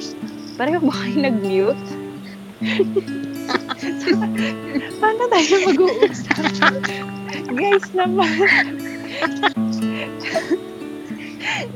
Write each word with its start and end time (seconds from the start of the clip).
listeners, 0.00 0.56
pareho 0.56 0.80
ba 0.80 0.92
kayo 0.96 1.16
nag-mute? 1.20 1.84
Paano 5.00 5.22
tayo 5.28 5.54
mag-uusap? 5.68 6.44
Guys 7.52 7.86
naman. 7.92 8.32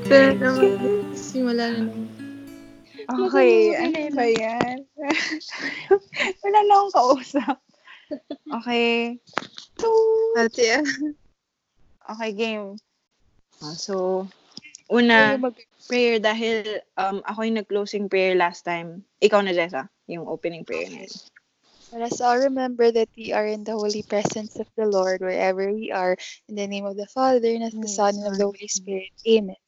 Pero 0.08 0.32
naman, 0.40 0.72
simula 1.16 1.64
na 1.68 1.84
naman. 1.88 2.08
Okay, 3.04 3.76
ano 3.76 4.16
ba 4.16 4.24
yan? 4.24 4.88
Wala 6.44 6.58
na 6.64 6.72
akong 6.72 6.94
kausap. 6.96 7.60
Okay. 8.48 9.20
So, 9.76 9.88
okay, 12.08 12.32
game. 12.32 12.80
Ah, 13.60 13.76
so, 13.76 14.24
una, 14.90 15.38
prayer 15.88 16.20
dahil 16.20 16.80
um, 16.96 17.20
ako 17.24 17.38
yung 17.44 17.58
nag-closing 17.60 18.06
prayer 18.08 18.34
last 18.36 18.64
time. 18.64 19.04
Ikaw 19.20 19.40
na, 19.44 19.52
Jessa, 19.52 19.88
yung 20.08 20.28
opening 20.28 20.64
prayer 20.64 20.88
na 20.88 21.04
yun. 21.04 21.14
Let 21.94 22.10
us 22.10 22.18
all 22.18 22.42
remember 22.42 22.90
that 22.90 23.06
we 23.14 23.30
are 23.30 23.46
in 23.46 23.62
the 23.62 23.78
holy 23.78 24.02
presence 24.02 24.58
of 24.58 24.66
the 24.74 24.82
Lord 24.82 25.22
wherever 25.22 25.70
we 25.70 25.94
are. 25.94 26.18
In 26.50 26.58
the 26.58 26.66
name 26.66 26.82
of 26.90 26.98
the 26.98 27.06
Father, 27.06 27.46
and 27.46 27.70
of 27.70 27.76
the 27.76 27.86
Son, 27.86 28.18
and 28.18 28.26
of 28.26 28.34
the 28.34 28.50
Holy 28.50 28.66
Spirit. 28.66 29.14
Amen. 29.22 29.60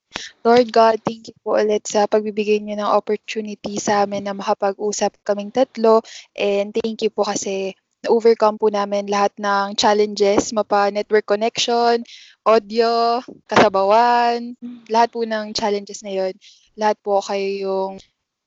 Lord 0.42 0.72
God, 0.72 1.02
thank 1.06 1.30
you 1.30 1.36
po 1.42 1.58
ulit 1.58 1.86
sa 1.86 2.10
pagbibigay 2.10 2.62
niyo 2.62 2.78
ng 2.78 2.94
opportunity 2.98 3.78
sa 3.78 4.06
amin 4.06 4.26
na 4.26 4.34
makapag-usap 4.34 5.22
kaming 5.22 5.54
tatlo. 5.54 6.02
And 6.34 6.74
thank 6.74 7.06
you 7.06 7.14
po 7.14 7.26
kasi 7.26 7.78
na-overcome 8.06 8.56
po 8.56 8.70
namin 8.70 9.10
lahat 9.10 9.34
ng 9.36 9.74
challenges, 9.74 10.54
mapa 10.54 10.94
network 10.94 11.26
connection, 11.26 12.06
audio, 12.46 13.18
kasabawan, 13.50 14.54
lahat 14.86 15.08
po 15.10 15.26
ng 15.26 15.50
challenges 15.50 16.06
na 16.06 16.14
yun. 16.14 16.34
Lahat 16.78 16.94
po 17.02 17.18
kayo 17.18 17.50
yung 17.66 17.92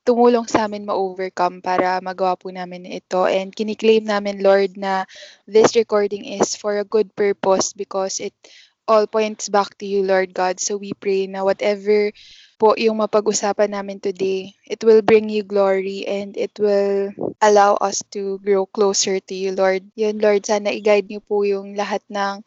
tumulong 0.08 0.48
sa 0.48 0.66
amin 0.66 0.88
ma-overcome 0.88 1.60
para 1.62 2.00
magawa 2.00 2.40
po 2.40 2.50
namin 2.50 2.88
ito. 2.88 3.28
And 3.28 3.52
kiniklaim 3.54 4.08
namin, 4.08 4.42
Lord, 4.42 4.80
na 4.80 5.04
this 5.46 5.76
recording 5.76 6.26
is 6.26 6.56
for 6.56 6.80
a 6.80 6.88
good 6.88 7.12
purpose 7.14 7.76
because 7.76 8.24
it 8.24 8.34
all 8.90 9.06
points 9.06 9.54
back 9.54 9.78
to 9.78 9.86
you, 9.86 10.02
Lord 10.02 10.34
God. 10.34 10.58
So 10.58 10.82
we 10.82 10.98
pray 10.98 11.30
na 11.30 11.46
whatever 11.46 12.10
po 12.60 12.76
yung 12.76 13.00
mapag-usapan 13.00 13.72
namin 13.72 14.04
today, 14.04 14.52
it 14.68 14.84
will 14.84 15.00
bring 15.00 15.32
you 15.32 15.48
glory 15.48 16.04
and 16.04 16.36
it 16.36 16.52
will 16.60 17.16
allow 17.40 17.80
us 17.80 18.04
to 18.12 18.36
grow 18.44 18.68
closer 18.68 19.24
to 19.24 19.34
you, 19.34 19.56
Lord. 19.56 19.88
Yun, 19.96 20.20
Lord, 20.20 20.44
sana 20.44 20.76
i-guide 20.76 21.08
niyo 21.08 21.24
po 21.24 21.48
yung 21.48 21.80
lahat 21.80 22.04
ng 22.12 22.44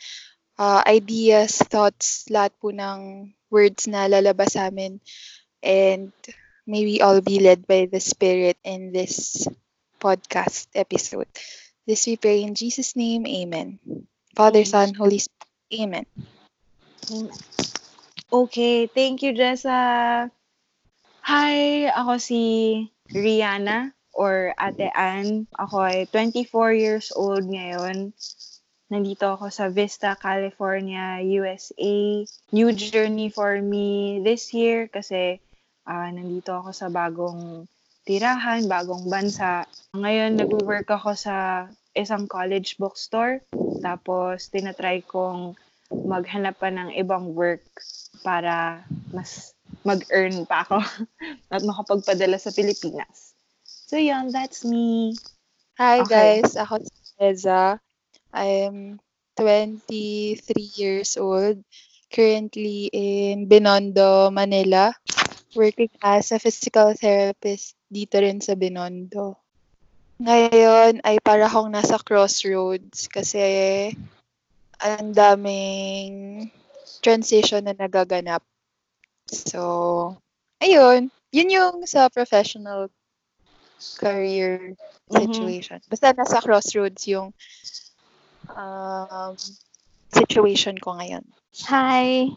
uh, 0.61 0.85
ideas, 0.85 1.65
thoughts, 1.65 2.29
lahat 2.29 2.53
po 2.61 2.69
ng 2.69 3.33
words 3.49 3.89
na 3.89 4.05
lalabas 4.05 4.53
sa 4.53 4.69
amin. 4.69 5.01
And 5.65 6.13
may 6.69 6.85
we 6.85 7.01
all 7.01 7.25
be 7.25 7.41
led 7.41 7.65
by 7.65 7.89
the 7.89 7.99
Spirit 7.99 8.61
in 8.63 8.93
this 8.93 9.49
podcast 9.97 10.69
episode. 10.77 11.33
This 11.89 12.05
we 12.05 12.21
pray 12.21 12.45
in 12.45 12.53
Jesus' 12.53 12.95
name, 12.95 13.25
Amen. 13.25 13.81
Father, 14.37 14.69
Son, 14.69 14.93
Holy 14.93 15.25
Spirit, 15.25 15.49
Amen. 15.73 16.07
Okay, 18.33 18.89
thank 18.89 19.21
you, 19.21 19.37
Jessa. 19.37 20.25
Hi, 21.21 21.85
ako 21.93 22.17
si 22.17 22.41
Rihanna 23.13 23.93
or 24.17 24.57
Ate 24.57 24.89
Ann. 24.89 25.45
Ako 25.61 25.85
ay 25.85 26.09
24 26.09 26.73
years 26.73 27.13
old 27.13 27.45
ngayon. 27.45 28.17
Nandito 28.89 29.37
ako 29.37 29.53
sa 29.53 29.69
Vista, 29.69 30.17
California, 30.17 31.21
USA. 31.21 32.25
New 32.57 32.73
journey 32.73 33.29
for 33.29 33.61
me 33.61 34.25
this 34.25 34.57
year 34.57 34.89
kasi 34.89 35.37
ah, 35.85 36.09
nandito 36.09 36.57
ako 36.57 36.73
sa 36.73 36.89
bagong 36.89 37.69
tirahan, 38.09 38.65
bagong 38.65 39.13
bansa. 39.13 39.69
Ngayon, 39.93 40.41
nag-work 40.41 40.89
ako 40.89 41.13
sa 41.21 41.69
isang 41.93 42.25
college 42.25 42.81
bookstore. 42.81 43.45
Tapos, 43.85 44.49
tinatry 44.49 45.05
kong 45.05 45.53
maghanap 45.93 46.57
pa 46.57 46.73
ng 46.73 46.97
ibang 46.97 47.37
work 47.37 47.61
para 48.23 48.87
mas 49.11 49.53
mag-earn 49.83 50.47
pa 50.47 50.63
ako 50.63 50.79
at 51.55 51.63
makapagpadala 51.67 52.39
sa 52.39 52.55
Pilipinas. 52.55 53.35
So, 53.67 53.99
yun, 54.01 54.33
that's 54.33 54.65
me. 54.65 55.19
Hi 55.77 56.01
Okay. 56.07 56.41
guys, 56.41 56.55
ako 56.57 56.81
si 56.81 56.95
Eza. 57.21 57.77
I'm 58.33 59.03
23 59.37 60.39
years 60.79 61.21
old, 61.21 61.61
currently 62.09 62.89
in 62.93 63.51
Binondo, 63.51 64.33
Manila, 64.33 64.95
working 65.53 65.93
as 66.01 66.33
a 66.33 66.39
physical 66.39 66.97
therapist 66.97 67.77
dito 67.93 68.17
rin 68.21 68.41
sa 68.41 68.57
Binondo. 68.57 69.37
Ngayon 70.23 71.03
ay 71.03 71.19
para 71.19 71.51
akong 71.51 71.75
nasa 71.75 71.99
crossroads 71.99 73.11
kasi 73.11 73.43
ang 74.81 75.11
daming 75.13 76.47
transition 77.03 77.67
na 77.67 77.75
nagaganap. 77.75 78.43
So, 79.29 80.17
ayun. 80.63 81.11
Yun 81.33 81.51
yung 81.51 81.75
sa 81.89 82.09
professional 82.13 82.89
career 83.99 84.77
Mhm. 85.11 85.29
situation. 85.29 85.81
Basta 85.91 86.15
nasa 86.15 86.41
crossroads 86.41 87.05
yung 87.11 87.35
um, 88.57 89.35
situation 90.13 90.77
ko 90.79 90.97
ngayon. 90.97 91.25
Hi! 91.69 92.33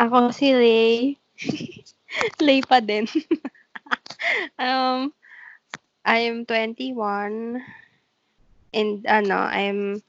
Ako 0.00 0.32
si 0.32 0.54
Lay. 0.56 0.94
Lay 2.46 2.60
pa 2.64 2.80
din. 2.80 3.04
um, 4.60 5.12
I'm 6.04 6.44
21 6.46 7.60
and 8.72 9.06
ano, 9.06 9.36
I'm 9.36 10.02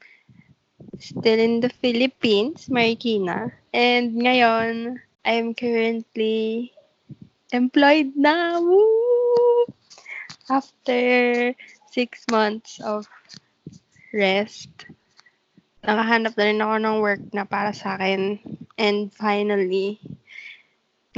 still 1.02 1.38
in 1.38 1.58
the 1.58 1.68
Philippines, 1.82 2.70
Marikina. 2.70 3.50
And 3.74 4.14
ngayon, 4.14 5.02
I'm 5.26 5.52
currently 5.58 6.70
employed 7.50 8.14
na. 8.14 8.62
Woo! 8.62 9.66
After 10.46 11.52
six 11.90 12.22
months 12.30 12.78
of 12.78 13.10
rest, 14.14 14.70
nakahanap 15.82 16.38
na 16.38 16.44
rin 16.46 16.62
ako 16.62 16.74
ng 16.78 16.98
work 17.02 17.22
na 17.34 17.44
para 17.44 17.74
sa 17.74 17.98
akin. 17.98 18.38
And 18.78 19.10
finally, 19.10 19.98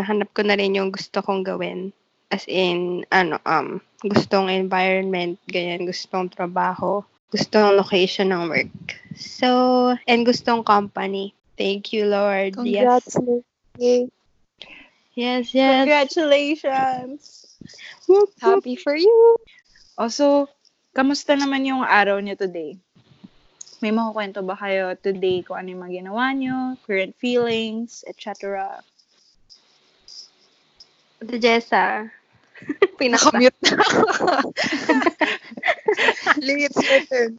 nahanap 0.01 0.33
ko 0.33 0.43
na 0.43 0.57
rin 0.57 0.75
yung 0.75 0.91
gusto 0.91 1.21
kong 1.21 1.45
gawin. 1.45 1.93
As 2.33 2.49
in, 2.51 3.07
ano, 3.15 3.39
um, 3.47 3.79
gustong 4.03 4.51
environment, 4.51 5.39
ganyan, 5.47 5.87
gustong 5.87 6.33
trabaho, 6.33 7.05
gustong 7.35 7.75
location 7.75 8.31
ng 8.31 8.47
work. 8.47 8.71
So, 9.19 9.99
and 10.07 10.23
gustong 10.23 10.63
company. 10.63 11.35
Thank 11.59 11.91
you, 11.91 12.07
Lord. 12.07 12.55
Congrats. 12.55 13.19
Yes, 13.75 14.07
yes. 15.19 15.51
yes. 15.51 15.83
Congratulations! 15.83 17.21
Whoop, 18.07 18.31
whoop. 18.39 18.63
Happy 18.63 18.79
for 18.79 18.95
you. 18.95 19.35
Also, 19.99 20.47
kamusta 20.95 21.35
naman 21.35 21.67
yung 21.67 21.83
araw 21.83 22.23
niyo 22.23 22.39
today? 22.39 22.79
May 23.83 23.91
makukwento 23.91 24.43
ba 24.47 24.55
kayo 24.55 24.95
today 24.95 25.43
kung 25.43 25.59
ano 25.59 25.69
yung 25.75 25.83
mga 25.83 25.95
ginawa 26.07 26.31
niyo, 26.31 26.57
current 26.87 27.19
feelings, 27.19 28.07
etc.? 28.07 28.79
Jessa. 31.35 32.11
Pinaka. 32.99 33.35
Na 33.35 33.51
ako. 33.51 34.55
Lay, 36.41 36.67
it's 36.67 36.79
your 36.79 37.03
turn. 37.09 37.33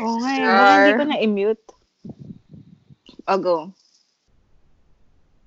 Oo 0.00 0.16
nga, 0.22 0.32
eh. 0.34 0.44
Hindi 0.44 0.92
ko 0.98 1.04
na 1.08 1.18
i-mute. 1.18 1.66
O, 3.24 3.38
go. 3.40 3.56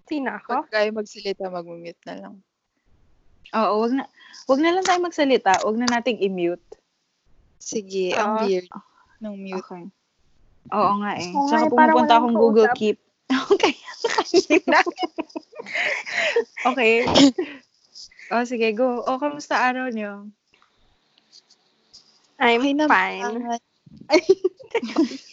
Sino 0.07 0.30
ako? 0.39 0.66
Pag 0.66 0.72
kayo 0.72 0.89
magsalita, 0.95 1.51
mag-mute 1.51 2.04
na 2.07 2.16
lang. 2.16 2.36
Oo, 3.56 3.74
wag 3.84 3.94
na, 3.95 4.04
wag 4.48 4.60
na 4.60 4.72
lang 4.75 4.86
tayo 4.88 5.00
magsalita. 5.04 5.51
Wag 5.63 5.78
na 5.80 5.88
nating 5.88 6.19
i-mute. 6.24 6.68
Sige, 7.60 8.16
Oo. 8.16 8.19
ang 8.19 8.31
weird 8.48 8.68
ng 9.19 9.36
mute. 9.36 9.63
Okay. 9.63 9.84
Oo 10.75 10.94
nga 11.00 11.12
eh. 11.16 11.31
Oo 11.31 11.48
nga 11.48 11.51
Tsaka 11.51 11.66
eh, 11.68 11.72
parang 11.72 11.95
pumupunta 11.95 12.13
walang 12.16 12.24
akong 12.24 12.38
Google 12.39 12.68
kausap. 12.72 12.80
Keep. 12.80 12.98
Okay. 13.48 13.74
kanina. 14.07 14.80
okay. 16.72 16.94
O, 18.31 18.44
sige, 18.44 18.75
go. 18.75 19.07
O, 19.07 19.19
kamusta 19.24 19.56
araw 19.56 19.88
niyo? 19.88 20.28
I'm 22.38 22.62
Okay 22.62 22.74
naman. 22.74 22.89
fine. 22.89 23.60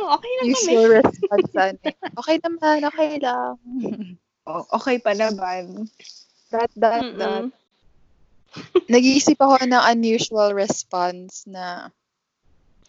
Oh, 0.00 0.16
okay 0.16 0.32
lang 0.40 0.46
kami. 0.48 0.72
Usual 0.72 0.86
response. 0.96 1.80
Okay 2.24 2.36
naman, 2.40 2.88
okay 2.88 3.20
lang. 3.20 3.54
O, 4.48 4.64
okay 4.72 4.96
pa 4.96 5.12
naman. 5.12 5.84
That, 6.48 6.72
that, 6.80 7.04
that. 7.20 7.44
Mm-mm. 7.44 7.52
Nag-iisip 8.88 9.36
ako 9.36 9.60
ng 9.62 9.84
unusual 9.92 10.56
response 10.56 11.44
na 11.44 11.92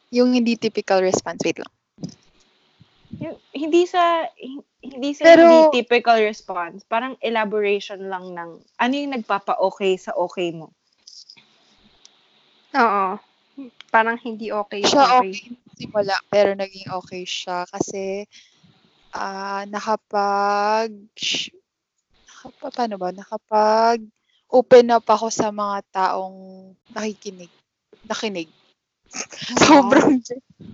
yung 0.10 0.32
hindi 0.32 0.56
typical 0.56 1.04
response. 1.04 1.44
Wait 1.44 1.60
lang. 1.60 1.74
Yung- 3.20 3.42
hindi 3.52 3.84
sa 3.84 4.26
hin- 4.40 4.66
hindi 4.80 5.12
sa 5.12 5.28
Pero- 5.28 5.44
hindi 5.68 5.84
typical 5.84 6.24
response. 6.24 6.88
Parang 6.88 7.20
elaboration 7.20 8.08
lang 8.08 8.32
ng 8.32 8.50
ano 8.58 8.94
yung 8.96 9.14
nagpapa-okay 9.14 10.00
sa 10.00 10.16
okay 10.16 10.56
mo. 10.56 10.72
Oo. 12.74 13.20
Parang 13.92 14.16
hindi 14.24 14.50
okay. 14.50 14.82
Siya 14.88 15.20
okay 15.20 15.36
nung 15.52 15.76
simula, 15.76 16.16
pero 16.32 16.56
naging 16.56 16.88
okay 16.96 17.28
siya 17.28 17.68
kasi 17.68 18.24
ah 19.12 19.68
nakapag 19.68 20.96
sh- 21.20 21.52
nakapa, 22.24 22.72
paano 22.72 22.96
ba? 22.96 23.12
Nakapag 23.12 24.00
open 24.48 24.96
up 24.96 25.04
ako 25.06 25.28
sa 25.28 25.52
mga 25.52 25.84
taong 25.92 26.72
nakikinig. 26.96 27.52
Nakinig. 28.08 28.48
Sobrang 29.60 30.24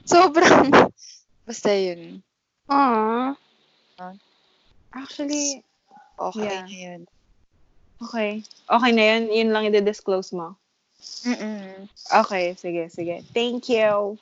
sobrang 0.06 0.70
basta 1.42 1.74
yun. 1.74 2.22
Aww. 2.70 3.34
Actually, 4.94 5.66
Okay 6.18 6.50
Yeah. 6.50 6.66
na 6.66 6.74
yun. 6.74 7.02
okay. 8.02 8.42
Okay 8.66 8.92
na 8.94 9.04
yun. 9.14 9.24
Yun 9.30 9.50
lang 9.54 9.70
i-disclose 9.70 10.34
mo. 10.34 10.58
Mm-mm. 11.28 11.90
Okay, 12.26 12.56
sige, 12.56 12.90
sige. 12.90 13.24
Thank 13.34 13.70
you. 13.70 14.18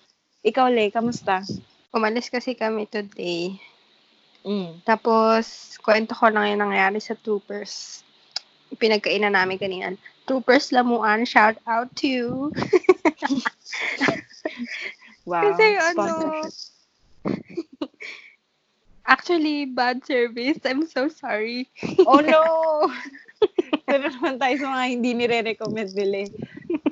Ikaw, 0.45 0.67
Lay, 0.69 0.91
kamusta? 0.93 1.41
Umalis 1.95 2.29
kasi 2.29 2.53
kami 2.53 2.85
today. 2.89 3.57
Mm. 4.45 4.83
Tapos, 4.85 5.75
kwento 5.81 6.13
ko 6.13 6.29
lang 6.29 6.53
yung 6.53 6.69
nangyari 6.69 7.01
sa 7.01 7.17
Troopers. 7.17 8.05
Pinagkainan 8.77 9.33
namin 9.33 9.57
kanina. 9.57 9.95
Troopers 10.25 10.69
Lamuan, 10.73 11.25
shout 11.25 11.57
out 11.65 11.89
to 11.97 12.05
you. 12.05 12.29
Wow. 15.25 15.41
Kasi 15.41 15.65
ano, 15.81 15.97
Sponsorship. 15.97 16.53
actually, 19.13 19.65
bad 19.65 20.05
service. 20.05 20.61
I'm 20.61 20.85
so 20.85 21.09
sorry. 21.09 21.65
Oh 22.05 22.21
no! 22.21 22.45
Pero 23.89 24.05
naman 24.13 24.37
tayo 24.37 24.55
sa 24.61 24.69
mga 24.69 24.85
hindi 24.85 25.09
nire-recommend 25.17 25.97
nila. 25.97 26.29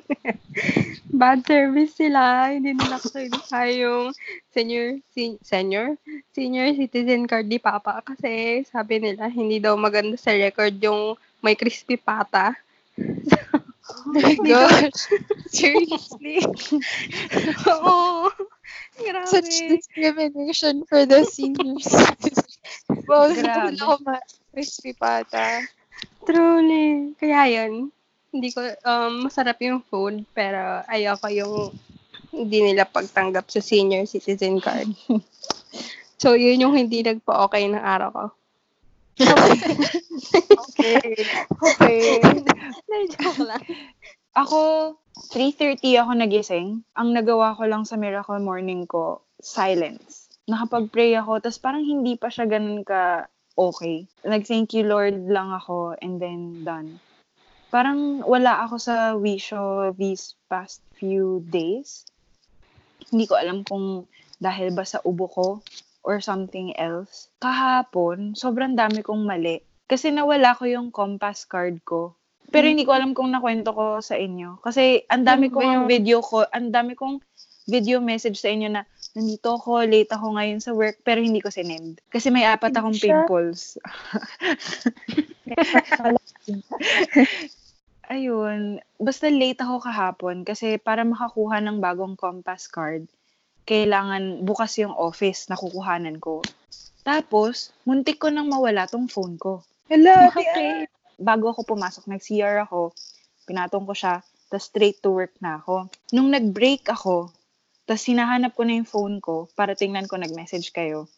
Bad 1.20 1.46
service 1.46 1.94
sila. 1.96 2.50
Hindi 2.52 2.74
nila 2.76 2.98
kasi 3.00 3.30
yung 3.80 4.12
senior, 4.52 4.98
sen- 5.14 5.40
senior, 5.42 5.96
senior 6.34 6.68
citizen 6.74 7.24
card 7.28 7.46
ni 7.48 7.58
Papa. 7.58 8.02
Kasi 8.04 8.62
sabi 8.68 9.00
nila, 9.00 9.28
hindi 9.30 9.58
daw 9.62 9.74
maganda 9.78 10.16
sa 10.18 10.34
record 10.34 10.74
yung 10.82 11.16
may 11.44 11.54
crispy 11.56 11.96
pata. 11.96 12.54
Oh 13.84 14.10
my 14.16 14.32
gosh. 14.48 15.12
Seriously? 15.52 16.40
Oo. 17.68 18.32
Grabe. 18.96 19.28
Such 19.28 19.68
discrimination 19.68 20.88
for 20.88 21.04
the 21.04 21.24
seniors. 21.28 21.88
wow, 23.04 23.28
Grabe. 23.28 23.76
wala 23.76 23.84
ko 23.84 23.94
ma-crispy 24.02 24.96
pata. 24.96 25.68
Truly. 26.24 27.12
Kaya 27.20 27.44
yun, 27.48 27.92
hindi 28.34 28.50
ko, 28.50 28.66
um, 28.82 29.30
masarap 29.30 29.62
yung 29.62 29.78
food, 29.86 30.26
pero 30.34 30.82
ayoko 30.90 31.30
yung 31.30 31.70
hindi 32.34 32.66
nila 32.66 32.82
pagtanggap 32.82 33.46
sa 33.46 33.62
senior 33.62 34.10
citizen 34.10 34.58
card. 34.58 34.90
so, 36.22 36.34
yun 36.34 36.66
yung 36.66 36.74
hindi 36.74 37.06
nagpa-okay 37.06 37.70
ng 37.70 37.78
araw 37.78 38.10
ko. 38.10 38.24
Okay. 39.22 41.14
Okay. 41.64 42.20
Na-joke 42.90 43.40
lang. 43.46 43.62
Ako, 44.34 44.92
3.30 45.32 46.02
ako 46.02 46.10
nagising. 46.12 46.68
Ang 46.98 47.14
nagawa 47.14 47.54
ko 47.54 47.64
lang 47.64 47.86
sa 47.86 47.94
miracle 47.96 48.42
morning 48.42 48.84
ko, 48.84 49.22
silence. 49.38 50.28
Nakapag-pray 50.50 51.14
ako, 51.16 51.40
tapos 51.40 51.62
parang 51.62 51.86
hindi 51.86 52.18
pa 52.18 52.28
siya 52.28 52.44
ganun 52.50 52.82
ka 52.84 53.30
okay. 53.56 54.04
Nag-thank 54.26 54.74
you 54.74 54.84
Lord 54.84 55.30
lang 55.30 55.54
ako, 55.54 55.94
and 56.02 56.18
then 56.18 56.66
done. 56.66 56.98
Parang 57.74 58.22
wala 58.22 58.62
ako 58.62 58.78
sa 58.78 59.18
wisho 59.18 59.90
these 59.98 60.38
past 60.46 60.78
few 60.94 61.42
days. 61.50 62.06
Hindi 63.10 63.26
ko 63.26 63.34
alam 63.34 63.66
kung 63.66 64.06
dahil 64.38 64.70
ba 64.70 64.86
sa 64.86 65.02
ubo 65.02 65.26
ko 65.26 65.58
or 66.06 66.22
something 66.22 66.70
else. 66.78 67.26
Kahapon, 67.42 68.38
sobrang 68.38 68.78
dami 68.78 69.02
kong 69.02 69.26
mali. 69.26 69.58
Kasi 69.90 70.14
nawala 70.14 70.54
ko 70.54 70.70
yung 70.70 70.94
compass 70.94 71.50
card 71.50 71.82
ko. 71.82 72.14
Pero 72.54 72.70
hindi 72.70 72.86
ko 72.86 72.94
alam 72.94 73.10
kung 73.10 73.34
nakwento 73.34 73.74
ko 73.74 73.98
sa 73.98 74.14
inyo. 74.14 74.62
Kasi 74.62 75.02
ang 75.10 75.26
dami 75.26 75.50
Ano 75.50 75.58
ba 75.58 75.60
kong 75.66 75.74
yun? 75.74 75.90
video 75.90 76.22
ko, 76.22 76.46
ang 76.46 76.70
dami 76.70 76.94
kong 76.94 77.18
video 77.66 77.98
message 77.98 78.38
sa 78.38 78.54
inyo 78.54 78.70
na 78.70 78.86
nandito 79.18 79.58
ako, 79.58 79.82
late 79.82 80.14
ako 80.14 80.38
ngayon 80.38 80.62
sa 80.62 80.70
work, 80.70 81.02
pero 81.02 81.18
hindi 81.18 81.42
ko 81.42 81.50
sinend. 81.50 81.98
Kasi 82.06 82.30
may 82.30 82.46
apat 82.46 82.70
akong 82.70 83.02
pimples. 83.02 83.82
Ayun. 88.08 88.80
Basta 89.00 89.32
late 89.32 89.60
ako 89.64 89.84
kahapon 89.84 90.44
kasi 90.44 90.76
para 90.76 91.04
makakuha 91.04 91.60
ng 91.64 91.80
bagong 91.80 92.16
compass 92.16 92.68
card, 92.68 93.08
kailangan 93.64 94.44
bukas 94.44 94.76
yung 94.76 94.92
office 94.92 95.48
na 95.48 95.56
kukuhanan 95.56 96.20
ko. 96.20 96.44
Tapos, 97.04 97.72
muntik 97.84 98.20
ko 98.20 98.28
nang 98.32 98.48
mawala 98.48 98.88
tong 98.88 99.08
phone 99.08 99.36
ko. 99.36 99.64
Hello, 99.88 100.12
Okay. 100.32 100.88
bago 101.20 101.52
ako 101.52 101.76
pumasok, 101.76 102.08
nag-CR 102.08 102.64
ako, 102.64 102.96
pinatong 103.44 103.84
ko 103.84 103.92
siya, 103.92 104.24
tapos 104.48 104.66
straight 104.68 104.98
to 105.04 105.12
work 105.12 105.32
na 105.40 105.60
ako. 105.60 105.88
Nung 106.12 106.32
nag-break 106.32 106.88
ako, 106.88 107.28
tapos 107.84 108.04
hinahanap 108.08 108.56
ko 108.56 108.64
na 108.64 108.80
yung 108.80 108.88
phone 108.88 109.20
ko 109.20 109.48
para 109.52 109.76
tingnan 109.76 110.08
ko 110.08 110.16
nag-message 110.16 110.72
kayo. 110.72 111.08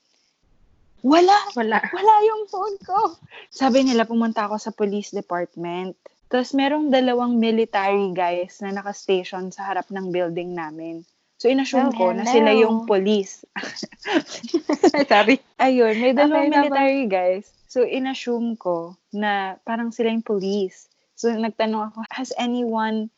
Wala! 1.07 1.39
Wala. 1.55 1.79
Wala 1.95 2.15
yung 2.27 2.51
phone 2.51 2.79
ko! 2.83 3.15
Sabi 3.47 3.87
nila, 3.87 4.11
pumunta 4.11 4.51
ako 4.51 4.59
sa 4.59 4.75
police 4.75 5.15
department. 5.15 5.95
Tapos 6.27 6.51
merong 6.53 6.91
dalawang 6.91 7.39
military 7.39 8.11
guys 8.11 8.59
na 8.59 8.75
nakastation 8.75 9.55
sa 9.55 9.71
harap 9.71 9.87
ng 9.95 10.11
building 10.11 10.59
namin. 10.59 11.07
So, 11.37 11.53
inassume 11.53 11.93
Oh, 11.93 11.97
ko 11.97 12.05
na 12.17 12.25
sila 12.25 12.51
yung 12.57 12.89
police. 12.89 13.45
Sorry. 15.11 15.37
Ayun, 15.61 15.95
may 16.01 16.17
dalawang 16.17 16.49
Okay 16.49 16.51
na 16.51 16.57
ba? 16.57 16.61
military 16.65 17.05
guys. 17.07 17.45
So, 17.69 17.85
inassume 17.85 18.57
ko 18.57 18.97
na 19.13 19.61
parang 19.69 19.93
sila 19.93 20.09
yung 20.09 20.25
police. 20.25 20.89
So, 21.13 21.29
nagtanong 21.29 21.93
ako, 21.93 21.99
has 22.09 22.33
anyone 22.41 23.13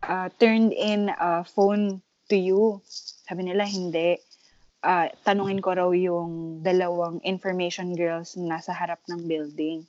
uh, 0.00 0.32
turned 0.40 0.72
in 0.72 1.12
a 1.12 1.44
phone 1.44 2.00
to 2.32 2.36
you? 2.36 2.80
Sabi 3.28 3.52
nila, 3.52 3.68
hindi. 3.68 4.16
Ah, 4.80 5.12
tanungin 5.28 5.60
ko 5.60 5.76
raw 5.76 5.90
yung 5.92 6.64
dalawang 6.64 7.20
information 7.20 7.92
girls 7.92 8.40
na 8.40 8.56
nasa 8.56 8.72
harap 8.72 9.04
ng 9.04 9.28
building. 9.28 9.84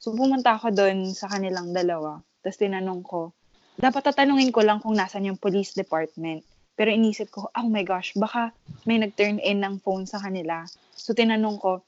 So, 0.00 0.16
pumunta 0.16 0.56
ako 0.56 0.72
doon 0.72 1.12
sa 1.12 1.28
kanilang 1.28 1.76
dalawa. 1.76 2.24
Tapos 2.40 2.56
tinanong 2.56 3.04
ko, 3.04 3.36
dapat 3.76 4.08
tatanungin 4.08 4.48
ko 4.48 4.64
lang 4.64 4.80
kung 4.80 4.96
nasan 4.96 5.28
yung 5.28 5.36
police 5.36 5.76
department. 5.76 6.40
Pero 6.72 6.88
inisip 6.88 7.28
ko, 7.28 7.52
oh 7.52 7.68
my 7.68 7.84
gosh, 7.84 8.16
baka 8.16 8.48
may 8.88 8.96
nag-turn 8.96 9.36
in 9.44 9.60
ng 9.60 9.76
phone 9.84 10.08
sa 10.08 10.16
kanila. 10.16 10.64
So, 10.96 11.12
tinanong 11.12 11.60
ko, 11.60 11.84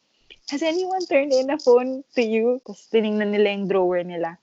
has 0.53 0.61
anyone 0.61 1.01
turned 1.09 1.33
in 1.33 1.49
a 1.49 1.57
phone 1.57 2.05
to 2.13 2.21
you? 2.21 2.61
Tapos 2.69 2.85
tiningnan 2.93 3.33
nila 3.33 3.49
yung 3.57 3.73
drawer 3.73 4.05
nila. 4.05 4.37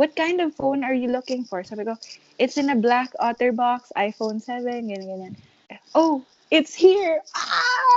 What 0.00 0.16
kind 0.16 0.40
of 0.40 0.56
phone 0.56 0.80
are 0.80 0.96
you 0.96 1.12
looking 1.12 1.44
for? 1.44 1.60
Sabi 1.68 1.84
ko, 1.84 2.00
it's 2.40 2.56
in 2.56 2.72
a 2.72 2.76
black 2.80 3.12
OtterBox, 3.20 3.92
iPhone 3.92 4.40
7, 4.40 4.64
ganyan, 4.88 5.04
ganyan. 5.04 5.34
Oh, 5.92 6.24
it's 6.48 6.72
here! 6.72 7.20
Ah! 7.36 7.96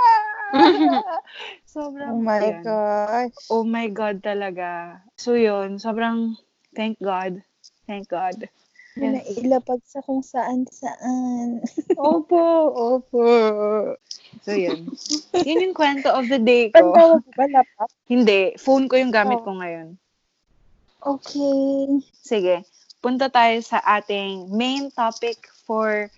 Sobrang, 1.70 2.18
Oh 2.18 2.18
my 2.18 2.42
yun. 2.42 2.62
gosh. 2.66 3.38
Oh 3.46 3.62
my 3.62 3.86
God 3.86 4.26
talaga. 4.26 4.98
So 5.14 5.38
yun, 5.38 5.78
sobrang 5.78 6.34
thank 6.74 6.98
God. 6.98 7.46
Thank 7.86 8.10
God. 8.10 8.50
Yes. 8.98 9.38
Nailapag 9.38 9.78
sa 9.86 10.02
kung 10.02 10.18
saan 10.26 10.66
saan. 10.66 11.62
Opo, 11.94 12.42
opo. 12.74 13.22
So 14.42 14.50
yun. 14.50 14.90
Yun 15.46 15.62
yung 15.70 15.76
kwento 15.78 16.10
of 16.10 16.26
the 16.26 16.42
day 16.42 16.74
ko. 16.74 16.90
Pantawag 16.90 17.22
ba 17.38 17.46
laptop? 17.48 17.90
Hindi, 18.10 18.58
phone 18.58 18.90
ko 18.90 18.98
yung 18.98 19.14
gamit 19.14 19.38
Oh. 19.38 19.46
ko 19.46 19.50
ngayon. 19.62 19.94
Okay. 21.00 22.02
Sige, 22.20 22.66
punta 23.00 23.30
tayo 23.32 23.56
sa 23.64 23.78
ating 23.80 24.52
main 24.52 24.90
topic 24.92 25.48
for 25.64 26.10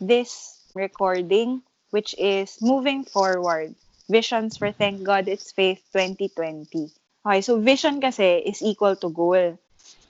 this 0.00 0.56
recording, 0.72 1.60
which 1.92 2.14
is 2.16 2.56
moving 2.62 3.04
forward. 3.04 3.74
Visions 4.10 4.58
for 4.58 4.74
Thank 4.74 5.06
God 5.06 5.30
It's 5.30 5.54
Faith 5.54 5.78
2020. 5.94 6.90
Okay, 7.22 7.40
so 7.46 7.62
vision 7.62 8.02
kasi 8.02 8.42
is 8.42 8.58
equal 8.58 8.98
to 8.98 9.08
goal. 9.14 9.54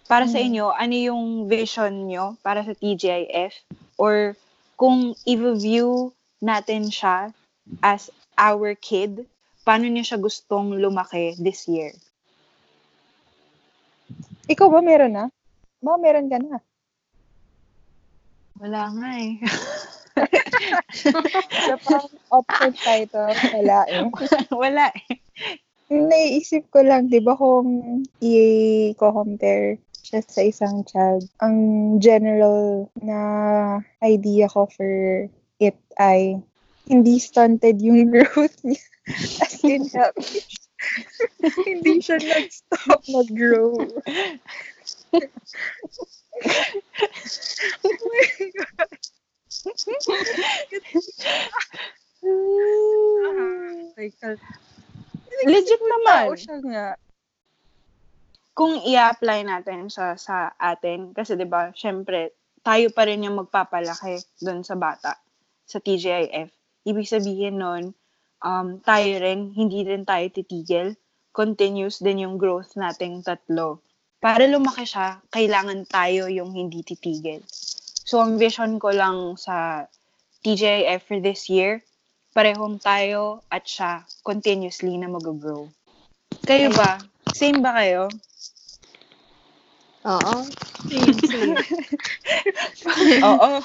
Para 0.08 0.24
sa 0.24 0.40
Mm. 0.40 0.46
inyo, 0.48 0.66
ano 0.72 0.94
yung 0.96 1.22
vision 1.52 2.08
nyo 2.08 2.40
para 2.40 2.64
sa 2.64 2.72
TGIF? 2.72 3.52
Or 4.00 4.32
kung 4.80 5.12
i-view 5.28 6.16
natin 6.40 6.88
siya 6.88 7.36
as 7.84 8.08
our 8.40 8.72
kid, 8.72 9.28
paano 9.68 9.84
niyo 9.84 10.08
siya 10.08 10.18
gustong 10.18 10.80
lumaki 10.80 11.36
this 11.36 11.68
year? 11.68 11.92
Ikaw 14.48 14.66
ba 14.72 14.80
meron 14.80 15.12
na? 15.12 15.24
Ba, 15.84 16.00
meron 16.00 16.32
ka 16.32 16.40
na. 16.40 16.58
Wala 18.56 18.82
nga 18.96 19.08
eh. 19.20 19.36
Sa 20.92 21.74
pang 21.84 22.08
option 22.30 22.72
title, 22.76 23.32
wala 23.56 23.78
eh. 23.88 24.04
Wala 24.52 24.86
eh. 24.92 25.16
Naiisip 25.90 26.70
ko 26.70 26.86
lang, 26.86 27.10
di 27.10 27.18
ba 27.18 27.34
kung 27.34 28.02
i-compare 28.22 29.82
siya 30.06 30.22
sa 30.22 30.42
isang 30.42 30.86
child, 30.86 31.26
ang 31.42 31.56
general 31.98 32.86
na 33.02 33.18
idea 34.02 34.46
ko 34.46 34.70
for 34.70 35.26
it 35.58 35.78
ay 35.98 36.38
hindi 36.86 37.18
stunted 37.18 37.82
yung 37.82 38.06
growth 38.14 38.58
niya. 38.66 38.82
As 39.42 39.58
in, 39.66 39.86
hindi 41.66 42.00
siya 42.00 42.16
nag-stop 42.18 43.02
mag-grow. 43.10 43.74
oh 47.84 47.98
my 48.10 48.26
God. 48.54 48.90
Like, 53.96 54.16
Legit 55.44 55.82
naman. 55.82 56.36
siya 56.36 56.56
nga. 56.62 56.86
Kung 58.54 58.76
i-apply 58.84 59.40
natin 59.46 59.88
sa 59.88 60.14
sa 60.20 60.52
atin, 60.60 61.16
kasi 61.16 61.32
'di 61.32 61.48
ba, 61.48 61.72
syempre, 61.72 62.36
tayo 62.60 62.92
pa 62.92 63.08
rin 63.08 63.24
yung 63.24 63.40
magpapalaki 63.40 64.20
doon 64.44 64.60
sa 64.60 64.76
bata 64.76 65.16
sa 65.64 65.78
TGIF. 65.80 66.50
Ibig 66.84 67.08
sabihin 67.08 67.56
nun, 67.60 67.96
um, 68.44 68.68
tayo 68.84 69.10
rin, 69.20 69.54
hindi 69.56 69.86
rin 69.86 70.04
tayo 70.04 70.26
titigil. 70.28 70.96
Continuous 71.30 72.02
din 72.02 72.26
yung 72.26 72.36
growth 72.36 72.74
nating 72.74 73.22
tatlo. 73.22 73.80
Para 74.20 74.44
lumaki 74.44 74.84
siya, 74.84 75.22
kailangan 75.32 75.88
tayo 75.88 76.28
yung 76.28 76.52
hindi 76.52 76.84
titigil. 76.84 77.40
So, 78.10 78.18
ang 78.18 78.42
vision 78.42 78.82
ko 78.82 78.90
lang 78.90 79.38
sa 79.38 79.86
TGIF 80.42 81.06
for 81.06 81.22
this 81.22 81.46
year, 81.46 81.78
parehong 82.34 82.82
tayo 82.82 83.46
at 83.46 83.62
siya 83.62 84.02
continuously 84.26 84.98
na 84.98 85.06
mag-grow. 85.06 85.70
Kayo 86.42 86.74
ba? 86.74 86.98
Same 87.30 87.62
ba 87.62 87.70
kayo? 87.78 88.10
Oo. 90.10 90.42
Oo. 93.30 93.62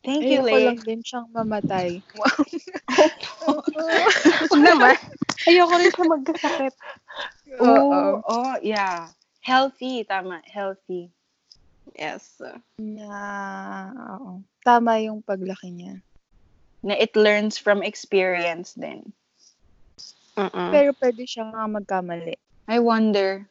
Thank 0.00 0.32
you, 0.32 0.40
Ayoko 0.40 0.48
Lay. 0.48 0.64
lang 0.64 0.80
din 0.80 1.04
siyang 1.04 1.28
mamatay. 1.28 2.00
Huwag 4.48 4.62
naman. 4.64 4.96
Ayoko 5.44 5.74
rin 5.76 5.92
siya 5.92 6.08
magkasakit. 6.08 6.74
Oo. 7.60 8.24
Oh, 8.24 8.56
yeah. 8.64 9.12
Healthy, 9.44 10.08
tama. 10.08 10.40
Healthy. 10.48 11.12
Yes. 11.92 12.40
Na, 12.80 13.20
oo. 14.16 14.40
Tama 14.64 15.00
yung 15.04 15.20
paglaki 15.20 15.68
niya. 15.72 16.00
Na 16.82 16.96
it 16.96 17.14
learns 17.14 17.60
from 17.60 17.84
experience 17.84 18.74
din. 18.74 19.12
Mm-mm. 20.34 20.70
Pero 20.72 20.96
pwede 20.96 21.22
siya 21.28 21.52
nga 21.52 21.68
magkamali. 21.68 22.34
I 22.66 22.78
wonder. 22.80 23.44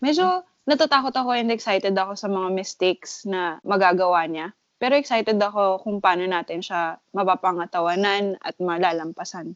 Medyo 0.00 0.42
natatakot 0.64 1.12
ako 1.12 1.36
and 1.36 1.52
excited 1.52 1.92
ako 1.92 2.16
sa 2.16 2.28
mga 2.32 2.48
mistakes 2.56 3.28
na 3.28 3.60
magagawa 3.60 4.24
niya. 4.24 4.56
Pero 4.80 4.96
excited 4.96 5.36
ako 5.38 5.84
kung 5.84 6.00
paano 6.00 6.24
natin 6.24 6.64
siya 6.64 6.98
mapapangatawanan 7.12 8.40
at 8.40 8.56
malalampasan 8.58 9.54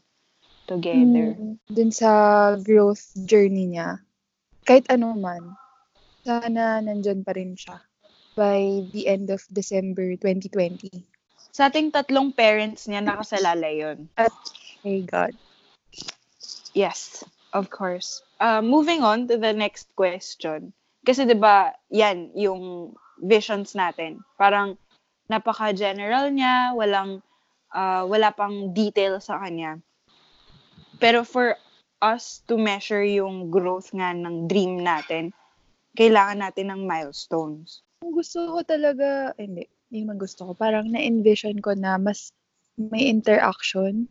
together. 0.69 1.33
Mm, 1.33 1.57
dun 1.65 1.91
sa 1.91 2.11
growth 2.61 3.09
journey 3.25 3.73
niya. 3.73 3.99
Kahit 4.63 4.85
ano 4.93 5.17
man, 5.17 5.57
sana 6.21 6.77
nandyan 6.85 7.25
pa 7.25 7.33
rin 7.33 7.57
siya 7.57 7.88
by 8.39 8.87
the 8.95 9.11
end 9.11 9.27
of 9.27 9.43
December 9.51 10.15
2020. 10.15 10.87
Sa 11.51 11.67
ating 11.67 11.91
tatlong 11.91 12.31
parents 12.31 12.87
niya, 12.87 13.03
nakasalala 13.03 13.67
yon. 13.67 14.07
Hey 14.79 15.03
God. 15.03 15.35
Yes, 16.71 17.19
of 17.51 17.67
course. 17.67 18.23
Uh, 18.39 18.63
moving 18.63 19.03
on 19.03 19.27
to 19.27 19.35
the 19.35 19.51
next 19.51 19.91
question. 19.99 20.71
Kasi 21.03 21.27
'di 21.27 21.35
ba, 21.35 21.75
'yan 21.91 22.31
yung 22.31 22.95
visions 23.19 23.75
natin. 23.75 24.23
Parang 24.39 24.79
napaka-general 25.27 26.31
niya, 26.31 26.71
walang 26.79 27.19
uh, 27.75 28.07
wala 28.07 28.31
pang 28.31 28.71
detail 28.71 29.19
sa 29.19 29.43
kanya. 29.43 29.83
Pero 31.03 31.27
for 31.27 31.59
us 31.99 32.39
to 32.47 32.55
measure 32.55 33.03
yung 33.03 33.51
growth 33.51 33.91
nga 33.91 34.15
ng 34.15 34.47
dream 34.47 34.79
natin, 34.79 35.35
kailangan 35.99 36.39
natin 36.39 36.71
ng 36.71 36.81
milestones. 36.87 37.83
Gusto 37.99 38.55
ko 38.55 38.59
talaga, 38.63 39.35
eh, 39.35 39.43
hindi, 39.43 39.63
hindi 39.91 39.99
man 40.07 40.17
gusto 40.17 40.47
ko. 40.47 40.51
Parang 40.55 40.87
na-envision 40.87 41.59
ko 41.59 41.75
na 41.75 41.99
mas 41.99 42.31
may 42.79 43.11
interaction. 43.11 44.07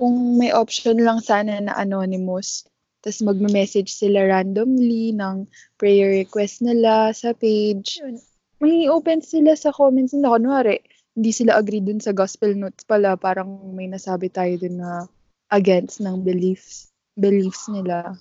Kung 0.00 0.40
may 0.40 0.50
option 0.50 0.98
lang 1.04 1.20
sana 1.20 1.60
na 1.60 1.76
anonymous, 1.76 2.64
tapos 3.04 3.20
magme-message 3.20 3.92
sila 3.92 4.24
randomly 4.24 5.12
ng 5.12 5.44
prayer 5.76 6.24
request 6.24 6.64
nila 6.64 7.12
sa 7.12 7.36
page. 7.36 8.00
Yun. 8.00 8.16
May 8.64 8.88
open 8.88 9.20
sila 9.20 9.52
sa 9.52 9.70
comments 9.76 10.16
nila. 10.16 10.40
Kunwari, 10.40 10.80
hindi 11.12 11.30
sila 11.30 11.60
agree 11.60 11.84
dun 11.84 12.00
sa 12.00 12.16
gospel 12.16 12.56
notes 12.56 12.82
pala. 12.88 13.14
Parang 13.20 13.76
may 13.76 13.86
nasabi 13.86 14.32
tayo 14.32 14.56
dun 14.56 14.80
na 14.80 15.04
against 15.52 16.00
ng 16.00 16.24
beliefs 16.24 16.88
beliefs 17.14 17.70
nila. 17.70 18.18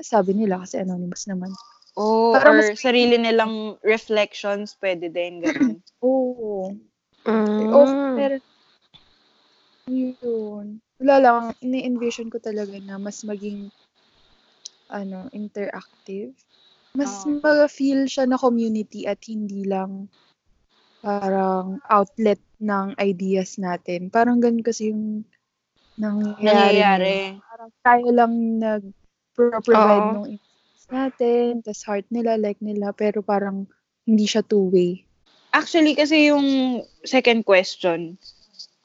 Sabi 0.00 0.32
nila 0.32 0.64
kasi 0.64 0.80
anonymous 0.80 1.28
naman. 1.28 1.52
Oh, 1.98 2.38
Parang 2.38 2.62
or 2.62 2.74
sarili 2.78 3.18
nilang 3.18 3.76
reflections, 3.82 4.78
pwede 4.78 5.10
din, 5.10 5.42
ganun. 5.42 5.82
Oo. 6.04 6.70
Mm. 7.26 7.68
Oh, 7.74 7.86
pero 8.14 8.38
yun. 9.90 10.78
Wala 11.00 11.16
lang, 11.18 11.36
ini-envision 11.64 12.28
ko 12.30 12.38
talaga 12.38 12.76
na 12.78 13.00
mas 13.00 13.24
maging 13.26 13.72
ano, 14.90 15.30
interactive. 15.34 16.34
Mas 16.94 17.22
Oo. 17.26 17.38
mag-feel 17.42 18.10
siya 18.10 18.26
na 18.26 18.38
community 18.38 19.06
at 19.06 19.22
hindi 19.30 19.62
lang 19.66 20.10
parang 21.00 21.78
outlet 21.88 22.42
ng 22.60 22.98
ideas 23.00 23.56
natin. 23.56 24.10
Parang 24.10 24.42
ganun 24.42 24.66
kasi 24.66 24.90
yung 24.92 25.24
nangyayari. 25.96 26.44
Nangyayari. 26.44 27.16
Parang 27.40 27.70
tayo 27.86 28.08
lang 28.12 28.32
nag-provide 28.60 30.06
Oo. 30.06 30.12
ng 30.12 30.26
natin, 30.90 31.62
tas 31.62 31.86
heart 31.86 32.04
nila, 32.10 32.36
like 32.36 32.58
nila, 32.60 32.92
pero 32.92 33.22
parang 33.22 33.64
hindi 34.04 34.26
siya 34.26 34.42
two-way. 34.44 35.06
Actually, 35.50 35.98
kasi 35.98 36.30
yung 36.30 36.82
second 37.02 37.42
question, 37.42 38.14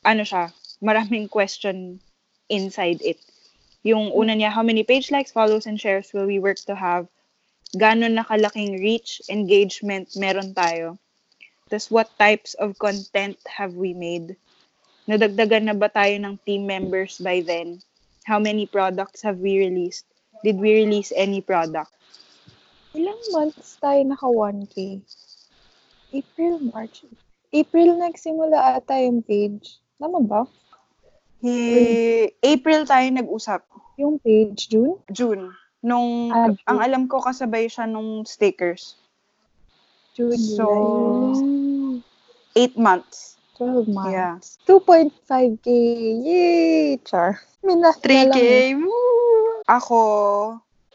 ano 0.05 0.25
siya, 0.25 0.49
maraming 0.81 1.29
question 1.29 2.01
inside 2.49 3.01
it. 3.01 3.21
Yung 3.85 4.09
una 4.13 4.33
niya, 4.33 4.49
how 4.49 4.65
many 4.65 4.81
page 4.81 5.13
likes, 5.13 5.33
follows, 5.33 5.69
and 5.69 5.77
shares 5.77 6.09
will 6.13 6.25
we 6.25 6.41
work 6.41 6.57
to 6.65 6.73
have? 6.73 7.05
Ganon 7.77 8.17
na 8.17 8.25
kalaking 8.25 8.81
reach, 8.81 9.21
engagement 9.29 10.09
meron 10.17 10.53
tayo? 10.53 10.97
Tapos, 11.69 11.89
what 11.89 12.09
types 12.21 12.53
of 12.61 12.77
content 12.77 13.37
have 13.49 13.73
we 13.73 13.93
made? 13.93 14.37
Nadagdagan 15.09 15.69
na 15.69 15.75
ba 15.77 15.89
tayo 15.89 16.17
ng 16.17 16.37
team 16.45 16.65
members 16.65 17.21
by 17.21 17.41
then? 17.41 17.81
How 18.25 18.41
many 18.41 18.65
products 18.65 19.21
have 19.21 19.37
we 19.37 19.61
released? 19.61 20.05
Did 20.41 20.57
we 20.57 20.81
release 20.81 21.13
any 21.13 21.41
product? 21.41 21.93
Ilang 22.95 23.21
months 23.35 23.75
tayo 23.77 23.99
naka 24.07 24.27
1K? 24.27 25.03
April, 26.15 26.53
March. 26.71 27.03
April 27.51 27.99
nagsimula 27.99 28.79
ata 28.79 28.95
yung 29.03 29.19
page. 29.19 29.83
Tama 29.99 30.23
ba? 30.23 30.47
He, 31.43 32.31
April 32.39 32.87
tayo 32.87 33.03
nag-usap. 33.11 33.61
Yung 33.99 34.15
page, 34.17 34.71
June? 34.71 34.95
June. 35.11 35.51
Nung, 35.83 36.31
Ah, 36.31 36.49
June. 36.49 36.63
ang 36.65 36.79
alam 36.79 37.03
ko 37.05 37.19
kasabay 37.19 37.67
siya 37.67 37.85
nung 37.85 38.23
stickers. 38.23 38.95
June, 40.15 40.39
So, 40.39 40.65
July. 41.35 41.99
Eight 42.55 42.79
months. 42.79 43.35
12 43.59 43.87
months. 43.91 44.11
Yeah. 44.11 44.35
2.5K. 44.67 45.67
Yay! 46.23 46.99
Char. 47.03 47.43
Minas 47.59 47.99
na 47.99 48.03
3K. 48.03 48.31
lang 48.31 48.39
eh. 48.39 48.71
Woo! 48.79 49.63
Ako, 49.67 49.99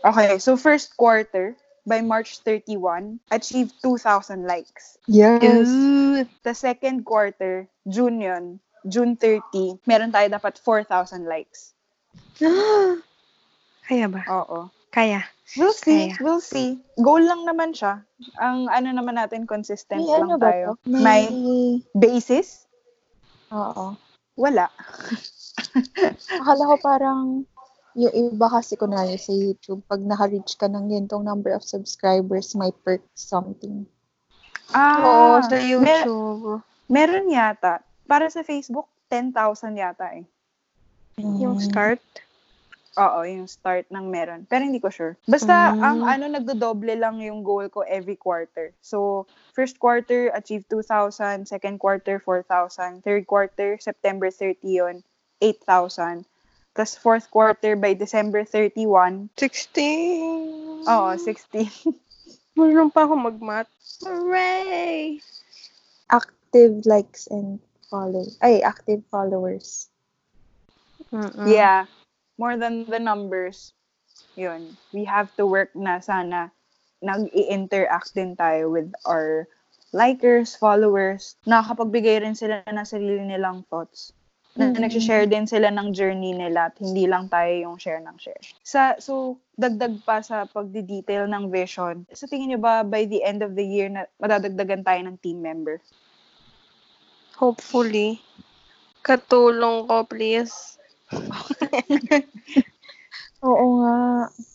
okay, 0.01 0.39
so 0.39 0.57
first 0.57 0.97
quarter, 0.97 1.57
by 1.87 2.01
March 2.01 2.41
31, 2.43 3.21
achieved 3.31 3.75
2,000 3.83 4.47
likes. 4.47 4.99
Yes. 5.07 5.69
Ooh. 5.69 6.27
The 6.43 6.55
second 6.55 7.05
quarter, 7.05 7.69
June 7.89 8.21
yun, 8.21 8.61
June 8.89 9.17
30, 9.17 9.81
meron 9.85 10.13
tayo 10.13 10.29
dapat 10.29 10.57
4,000 10.59 11.29
likes. 11.29 11.77
Kaya 13.89 14.07
ba? 14.09 14.23
Oo. 14.29 14.71
Kaya. 14.91 15.23
We'll 15.59 15.75
see. 15.75 16.15
Kaya. 16.15 16.23
We'll 16.23 16.43
see. 16.43 16.79
Goal 17.03 17.27
lang 17.27 17.43
naman 17.43 17.75
siya. 17.75 18.07
Ang 18.39 18.71
ano 18.71 18.95
naman 18.95 19.19
natin, 19.19 19.51
consistent 19.51 20.07
May 20.07 20.11
lang 20.15 20.31
ano 20.31 20.37
ba 20.39 20.51
tayo. 20.51 20.67
to? 20.79 20.87
May 20.87 21.23
basis? 21.95 22.71
Oo. 23.51 23.99
Wala. 24.39 24.71
Akala 26.41 26.63
ko 26.71 26.77
parang 26.79 27.45
yung 27.95 28.15
iba 28.15 28.47
kasi 28.47 28.75
kunwari 28.75 29.19
sa 29.19 29.33
YouTube, 29.33 29.83
pag 29.85 29.99
naka-reach 29.99 30.55
ka 30.55 30.67
ng 30.67 30.89
gintong 30.89 31.27
number 31.27 31.51
of 31.51 31.63
subscribers, 31.63 32.55
may 32.55 32.71
perk 32.83 33.03
something. 33.15 33.87
Ah, 34.71 35.03
Oo, 35.03 35.43
sa 35.43 35.57
mer- 35.79 36.07
YouTube. 36.07 36.63
Meron 36.87 37.31
yata. 37.31 37.83
Para 38.07 38.31
sa 38.31 38.43
Facebook, 38.43 38.87
10,000 39.07 39.75
yata 39.75 40.15
eh. 40.15 40.27
Yung 41.19 41.59
Mm. 41.59 41.67
start. 41.67 42.03
Oo, 42.99 43.23
yung 43.23 43.47
start 43.47 43.87
ng 43.87 44.11
meron. 44.11 44.47
Pero 44.51 44.67
hindi 44.67 44.83
ko 44.83 44.91
sure. 44.91 45.15
Basta, 45.25 45.71
Mm. 45.71 45.79
ang 45.79 45.99
ano, 46.03 46.25
nagdodoble 46.29 46.95
lang 46.99 47.23
yung 47.23 47.47
goal 47.47 47.71
ko 47.71 47.87
every 47.87 48.19
quarter. 48.19 48.75
So, 48.83 49.27
first 49.55 49.79
quarter, 49.79 50.31
achieve 50.35 50.67
2,000. 50.67 51.47
Second 51.47 51.79
quarter, 51.79 52.19
4,000. 52.19 53.03
Third 53.07 53.27
quarter, 53.31 53.79
September 53.79 54.31
30 54.31 54.75
yun, 54.75 55.03
8,000. 55.39 56.27
Tapos 56.75 56.95
fourth 56.95 57.27
quarter, 57.31 57.75
by 57.75 57.95
December 57.95 58.47
31, 58.47 59.31
16. 59.35 60.87
oo, 60.87 61.11
60. 61.19 61.67
Marunong 62.57 62.95
pa 62.95 63.07
ako 63.07 63.15
mag-math. 63.19 63.71
Hooray! 64.07 65.19
Active 66.11 66.87
likes 66.87 67.27
and 67.31 67.59
follow. 67.91 68.27
Ay, 68.43 68.63
active 68.63 69.03
followers. 69.11 69.91
Mm-mm. 71.11 71.47
Yeah. 71.51 71.91
More 72.39 72.57
than 72.57 72.87
the 72.87 73.03
numbers. 73.03 73.75
Yun. 74.39 74.79
We 74.95 75.05
have 75.05 75.35
to 75.37 75.45
work 75.47 75.75
na 75.75 75.99
sana 75.99 76.55
nag-i-interact 77.03 78.15
din 78.15 78.39
tayo 78.39 78.71
with 78.71 78.95
our 79.05 79.51
likers, 79.91 80.55
followers. 80.55 81.35
Nakakapagbigay 81.49 82.23
rin 82.23 82.39
sila 82.39 82.63
ng 82.69 82.87
sarili 82.87 83.27
nilang 83.27 83.67
thoughts. 83.67 84.15
Na 84.59 84.75
Mm. 84.75 84.83
nagsishare 84.83 85.27
din 85.31 85.47
sila 85.47 85.71
ng 85.71 85.95
journey 85.95 86.35
nila 86.35 86.69
at 86.69 86.75
hindi 86.83 87.07
lang 87.07 87.31
tayo 87.31 87.55
yung 87.55 87.79
share 87.79 88.03
ng 88.03 88.19
share. 88.19 88.43
Sa, 88.67 88.99
so, 88.99 89.39
dagdag 89.55 90.03
pa 90.03 90.19
sa 90.27 90.43
pagdi-detail 90.51 91.31
ng 91.31 91.55
vision. 91.55 92.03
Sa 92.11 92.27
tingin 92.27 92.55
nyo 92.55 92.59
ba 92.59 92.83
by 92.83 93.07
the 93.07 93.23
end 93.23 93.47
of 93.47 93.55
the 93.55 93.63
year 93.63 93.87
na 93.87 94.11
madadagdagan 94.19 94.83
tayo 94.83 95.01
ng 95.07 95.17
team 95.23 95.39
member? 95.39 95.79
Hopefully. 97.39 98.19
Katulong 99.07 99.87
ko, 99.87 100.03
please. 100.05 100.77
Oo 103.47 103.67
nga. 103.81 103.97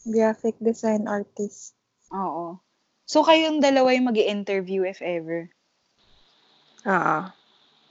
Graphic 0.05 0.59
design 0.61 1.07
artist. 1.07 1.73
Oo. 2.11 2.59
So, 3.07 3.23
kayong 3.23 3.63
dalawa 3.63 3.95
yung 3.95 4.11
mag 4.11 4.19
interview 4.19 4.83
if 4.85 4.99
ever. 5.01 5.49
Oo. 6.85 7.17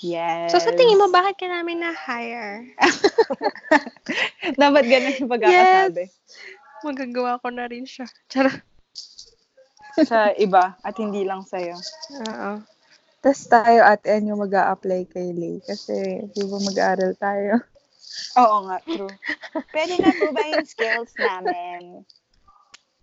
Yes. 0.04 0.52
So, 0.52 0.60
sa 0.60 0.76
tingin 0.76 1.00
mo, 1.00 1.08
bakit 1.08 1.40
ka 1.40 1.48
namin 1.48 1.80
na-hire? 1.80 2.68
Dapat 4.60 4.84
ganun 4.84 5.16
yung 5.16 5.32
pagkakasabi. 5.32 6.12
Magagawa 6.84 7.40
ko 7.40 7.48
na 7.48 7.64
rin 7.64 7.88
siya. 7.88 8.04
Charot. 8.28 8.60
Sa 10.10 10.34
iba 10.36 10.76
at 10.84 10.98
hindi 11.00 11.24
lang 11.24 11.46
sa'yo. 11.46 11.78
Oo. 12.28 12.52
Tapos 13.24 13.42
tayo 13.48 13.80
at 13.86 14.04
yung 14.04 14.42
mag 14.42 14.52
apply 14.52 15.08
kay 15.08 15.32
Lay. 15.32 15.64
Kasi, 15.64 16.28
di 16.34 16.42
ba 16.44 16.60
mag-aaral 16.60 17.16
tayo? 17.16 17.64
Oo 18.36 18.56
nga, 18.68 18.76
true. 18.84 19.14
Pwede 19.72 20.02
na 20.04 20.12
po 20.12 20.36
ba 20.36 20.44
yung 20.52 20.66
skills 20.68 21.16
namin? 21.16 22.04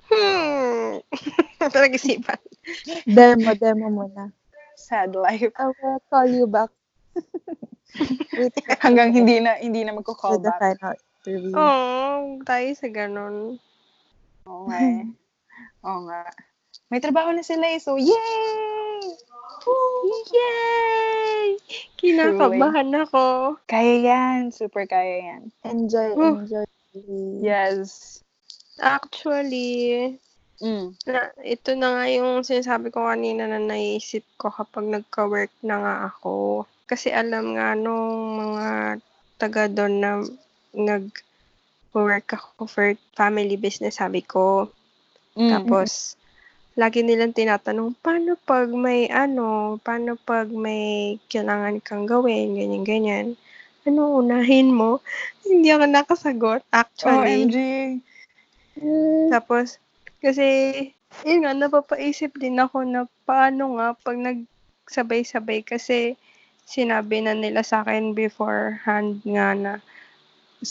Hmm. 0.06 1.02
Pinag-isipan. 1.74 2.38
Demo, 3.10 3.56
demo 3.58 3.88
muna. 3.90 4.30
Sad 4.78 5.18
life. 5.18 5.50
I 5.58 5.72
will 5.72 6.04
call 6.12 6.30
you 6.30 6.46
back. 6.46 6.70
Hanggang 8.84 9.12
hindi 9.12 9.40
na 9.40 9.60
hindi 9.60 9.84
na 9.84 9.92
magko-call 9.92 10.40
back. 10.40 10.58
final 10.58 10.96
interview. 11.22 11.54
Oo, 11.54 12.40
tayo 12.42 12.68
sa 12.74 12.88
ganun. 12.88 13.60
Oo 14.46 14.62
nga 14.66 14.78
eh. 14.80 15.04
Oo 15.84 16.00
nga. 16.06 16.22
May 16.88 17.00
trabaho 17.00 17.32
na 17.32 17.42
sila 17.42 17.68
eh, 17.68 17.80
so 17.80 17.96
yay! 17.96 19.02
Yay! 20.32 21.48
Kinakabahan 21.96 22.90
ako. 22.98 23.56
Kaya 23.64 23.96
yan. 24.02 24.50
Super 24.50 24.84
kaya 24.86 25.30
yan. 25.30 25.42
Enjoy, 25.64 26.10
Oh. 26.14 26.42
enjoy. 26.42 26.66
Yes. 27.40 28.20
Actually, 28.82 30.18
Mm. 30.58 30.94
na, 31.06 31.20
ito 31.42 31.74
na 31.74 31.88
nga 31.96 32.06
yung 32.08 32.42
sinasabi 32.42 32.90
ko 32.90 33.06
kanina 33.06 33.46
na 33.46 33.58
naisip 33.58 34.26
ko 34.36 34.50
kapag 34.50 34.86
nagka-work 34.86 35.54
na 35.62 35.76
nga 35.78 35.96
ako. 36.10 36.66
Kasi 36.92 37.08
alam 37.08 37.56
nga 37.56 37.72
nung 37.72 38.36
mga 38.36 39.00
taga 39.40 39.72
doon 39.72 40.04
na 40.04 40.12
nag-work 40.76 42.36
ako 42.36 42.68
for 42.68 42.92
family 43.16 43.56
business, 43.56 44.04
sabi 44.04 44.20
ko. 44.20 44.68
Mm. 45.40 45.56
Tapos, 45.56 46.20
lagi 46.76 47.00
nilang 47.00 47.32
tinatanong, 47.32 47.96
paano 48.04 48.36
pag 48.44 48.68
may 48.76 49.08
ano, 49.08 49.80
paano 49.80 50.20
pag 50.20 50.52
may 50.52 51.16
kailangan 51.32 51.80
kang 51.80 52.04
gawin, 52.04 52.60
ganyan, 52.60 52.84
ganyan. 52.84 53.28
Ano 53.88 54.20
unahin 54.20 54.76
mo? 54.76 55.00
Hindi 55.48 55.72
ako 55.72 55.86
nakasagot, 55.88 56.62
actually. 56.76 57.48
OMG. 57.48 57.58
Mm. 58.84 59.32
Tapos, 59.32 59.80
kasi, 60.20 60.92
yun 61.24 61.48
nga, 61.48 61.56
napapaisip 61.56 62.36
din 62.36 62.60
ako 62.60 62.84
na 62.84 63.08
paano 63.24 63.80
nga 63.80 63.96
pag 63.96 64.20
nagsabay-sabay 64.20 65.64
kasi 65.64 66.20
sinabi 66.72 67.20
na 67.20 67.36
nila 67.36 67.68
sa 67.68 67.84
akin 67.84 68.16
beforehand 68.16 69.20
nga 69.28 69.52
na 69.52 69.74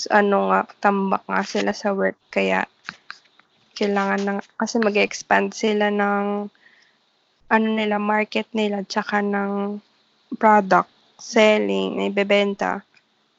ano 0.09 0.49
nga, 0.49 0.61
tambak 0.81 1.21
nga 1.29 1.43
sila 1.45 1.77
sa 1.77 1.93
work 1.93 2.17
kaya 2.33 2.65
kailangan 3.77 4.21
na, 4.25 4.33
kasi 4.57 4.81
mag-expand 4.81 5.53
sila 5.53 5.93
ng 5.93 6.49
ano 7.51 7.67
nila, 7.75 7.99
market 7.99 8.47
nila, 8.55 8.87
tsaka 8.87 9.21
ng 9.21 9.83
product, 10.39 10.89
selling, 11.19 11.99
na 11.99 12.07
ibebenta. 12.07 12.87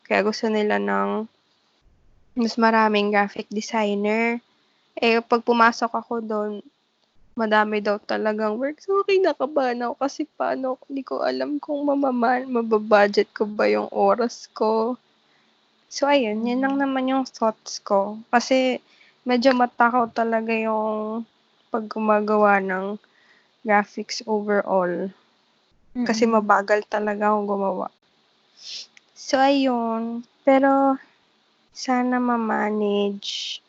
Kaya 0.04 0.22
gusto 0.28 0.52
nila 0.52 0.76
ng 0.78 1.24
mas 2.36 2.60
maraming 2.60 3.14
graphic 3.14 3.48
designer. 3.48 4.44
Eh, 5.00 5.24
pag 5.24 5.46
pumasok 5.48 5.92
ako 5.94 6.14
doon, 6.20 6.52
madami 7.42 7.82
daw 7.82 7.98
talagang 7.98 8.62
work. 8.62 8.78
So, 8.86 9.02
okay, 9.02 9.18
nakabahan 9.18 9.82
ako 9.82 9.94
kasi 9.98 10.22
paano, 10.38 10.78
hindi 10.86 11.02
ko 11.02 11.26
alam 11.26 11.58
kung 11.58 11.82
mamaman, 11.90 12.46
mababudget 12.54 13.34
ko 13.34 13.50
ba 13.50 13.66
yung 13.66 13.90
oras 13.90 14.46
ko. 14.54 14.96
So, 15.90 16.06
ayun, 16.06 16.46
yan 16.46 16.62
lang 16.62 16.78
naman 16.78 17.10
yung 17.10 17.26
thoughts 17.26 17.82
ko. 17.82 18.22
Kasi, 18.30 18.78
medyo 19.26 19.52
matakaw 19.58 20.14
talaga 20.14 20.54
yung 20.54 21.26
pag 21.74 21.90
gumagawa 21.90 22.62
ng 22.62 22.96
graphics 23.66 24.22
overall. 24.30 25.10
Kasi 26.08 26.24
mabagal 26.30 26.88
talaga 26.88 27.34
akong 27.34 27.50
gumawa. 27.50 27.88
So, 29.18 29.36
ayun. 29.38 30.24
Pero, 30.48 30.96
sana 31.76 32.18
ma-manage. 32.22 33.60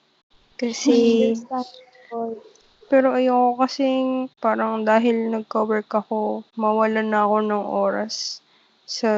Kasi. 0.60 1.34
Pero 2.92 3.16
ayoko 3.16 3.64
kasing 3.64 4.28
parang 4.36 4.84
dahil 4.84 5.32
nagka-work 5.32 5.88
ako, 5.88 6.44
mawalan 6.60 7.08
na 7.08 7.24
ako 7.24 7.36
ng 7.40 7.64
oras 7.64 8.44
sa 8.84 9.08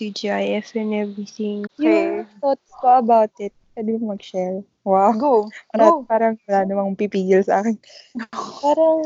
TGIF 0.00 0.72
and 0.80 0.96
everything. 0.96 1.68
Yung 1.76 2.24
thoughts 2.40 2.72
ko 2.80 3.04
about 3.04 3.28
it, 3.36 3.52
pwede 3.76 4.00
mo 4.00 4.16
mag-share. 4.16 4.64
Wow. 4.88 5.12
Go. 5.20 5.34
Parang, 5.76 6.00
Go. 6.00 6.08
parang 6.08 6.34
wala 6.48 6.64
namang 6.64 6.96
pipigil 6.96 7.44
sa 7.44 7.60
akin. 7.60 7.76
parang, 8.64 8.98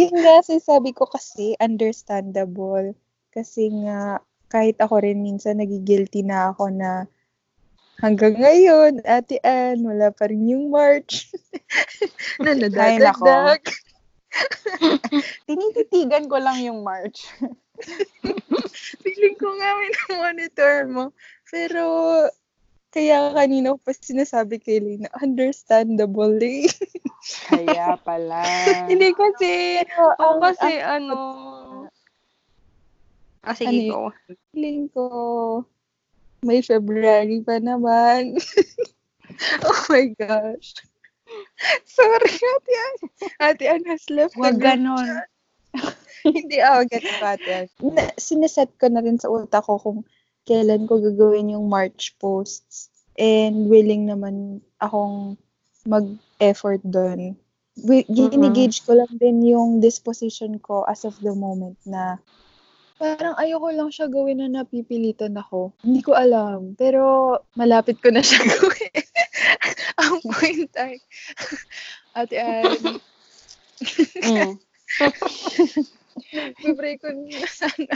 yun 0.00 0.16
nga, 0.24 0.40
sabi 0.56 0.96
ko 0.96 1.04
kasi, 1.04 1.52
understandable. 1.60 2.96
Kasi 3.36 3.68
nga, 3.84 4.24
kahit 4.48 4.80
ako 4.80 5.04
rin 5.04 5.20
minsan, 5.20 5.60
nagigilty 5.60 6.24
na 6.24 6.56
ako 6.56 6.72
na 6.72 7.04
hanggang 8.02 8.34
ngayon, 8.34 8.98
ate 9.06 9.38
Ann, 9.46 9.86
wala 9.86 10.10
pa 10.10 10.26
rin 10.26 10.42
yung 10.50 10.74
March. 10.74 11.30
na 12.44 12.58
nadadagdag. 12.58 13.62
Tinititigan 15.48 16.26
ko 16.26 16.36
lang 16.42 16.58
yung 16.60 16.82
March. 16.82 17.30
Feeling 19.02 19.36
ko 19.38 19.48
nga 19.54 19.70
may 19.78 19.92
monitor 20.10 20.90
mo. 20.90 21.04
Pero, 21.48 21.82
kaya 22.92 23.32
kanina 23.32 23.72
ko 23.72 23.78
pa 23.80 23.92
sinasabi 23.94 24.58
kay 24.58 24.82
Lena, 24.82 25.08
understandable 25.22 26.36
eh. 26.42 26.68
Kaya 27.48 27.96
pala. 28.02 28.42
Hindi 28.90 29.14
kasi, 29.14 29.78
ako 29.86 30.02
ang- 30.18 30.42
kasi 30.42 30.72
ang- 30.82 31.08
ano, 31.08 31.16
ah, 33.46 33.54
sige 33.54 33.88
Ano 33.88 34.10
go. 34.10 34.36
feeling 34.50 34.82
ko, 34.90 35.04
may 36.42 36.60
February 36.60 37.40
pa 37.46 37.62
naman. 37.62 38.36
oh 39.66 39.82
my 39.88 40.10
gosh. 40.18 40.74
Sorry, 41.86 42.32
Ate 42.34 42.74
Ann. 42.74 42.96
Ate 43.40 43.64
Ann 43.70 43.84
has 43.86 44.04
left 44.10 44.34
Huwag 44.34 44.58
the 44.58 44.66
ganon. 44.66 45.22
Hindi 46.26 46.58
ako 46.60 46.80
get 46.90 47.04
ko, 47.06 47.24
Ate 47.24 47.50
Ann. 47.50 47.68
Na, 47.80 48.02
sineset 48.18 48.74
ko 48.76 48.90
na 48.90 49.00
rin 49.00 49.16
sa 49.16 49.30
utak 49.30 49.64
ko 49.64 49.78
kung 49.78 50.00
kailan 50.44 50.90
ko 50.90 50.98
gagawin 50.98 51.54
yung 51.54 51.70
March 51.70 52.18
posts. 52.18 52.90
And 53.14 53.68
willing 53.68 54.10
naman 54.10 54.64
akong 54.82 55.38
mag-effort 55.86 56.82
doon. 56.82 57.38
Ginigage 58.08 58.84
ko 58.84 58.98
lang 58.98 59.12
din 59.16 59.44
yung 59.46 59.80
disposition 59.80 60.58
ko 60.60 60.84
as 60.84 61.04
of 61.04 61.16
the 61.22 61.32
moment 61.32 61.78
na 61.88 62.20
Parang 63.02 63.34
ayoko 63.34 63.74
lang 63.74 63.90
siya 63.90 64.06
gawin 64.06 64.38
na 64.38 64.62
napipilitan 64.62 65.34
ako. 65.34 65.74
Hindi 65.82 66.06
ko 66.06 66.14
alam. 66.14 66.78
Pero 66.78 67.34
malapit 67.58 67.98
ko 67.98 68.14
na 68.14 68.22
siya 68.22 68.38
gawin. 68.54 69.02
Ang 69.98 70.16
point 70.22 70.70
ay, 70.78 71.02
ate 72.22 72.36
Ann, 72.38 73.02
Mm. 74.22 74.54
pray 76.78 76.94
ko 77.02 77.10
na 77.10 77.42
sana 77.50 77.90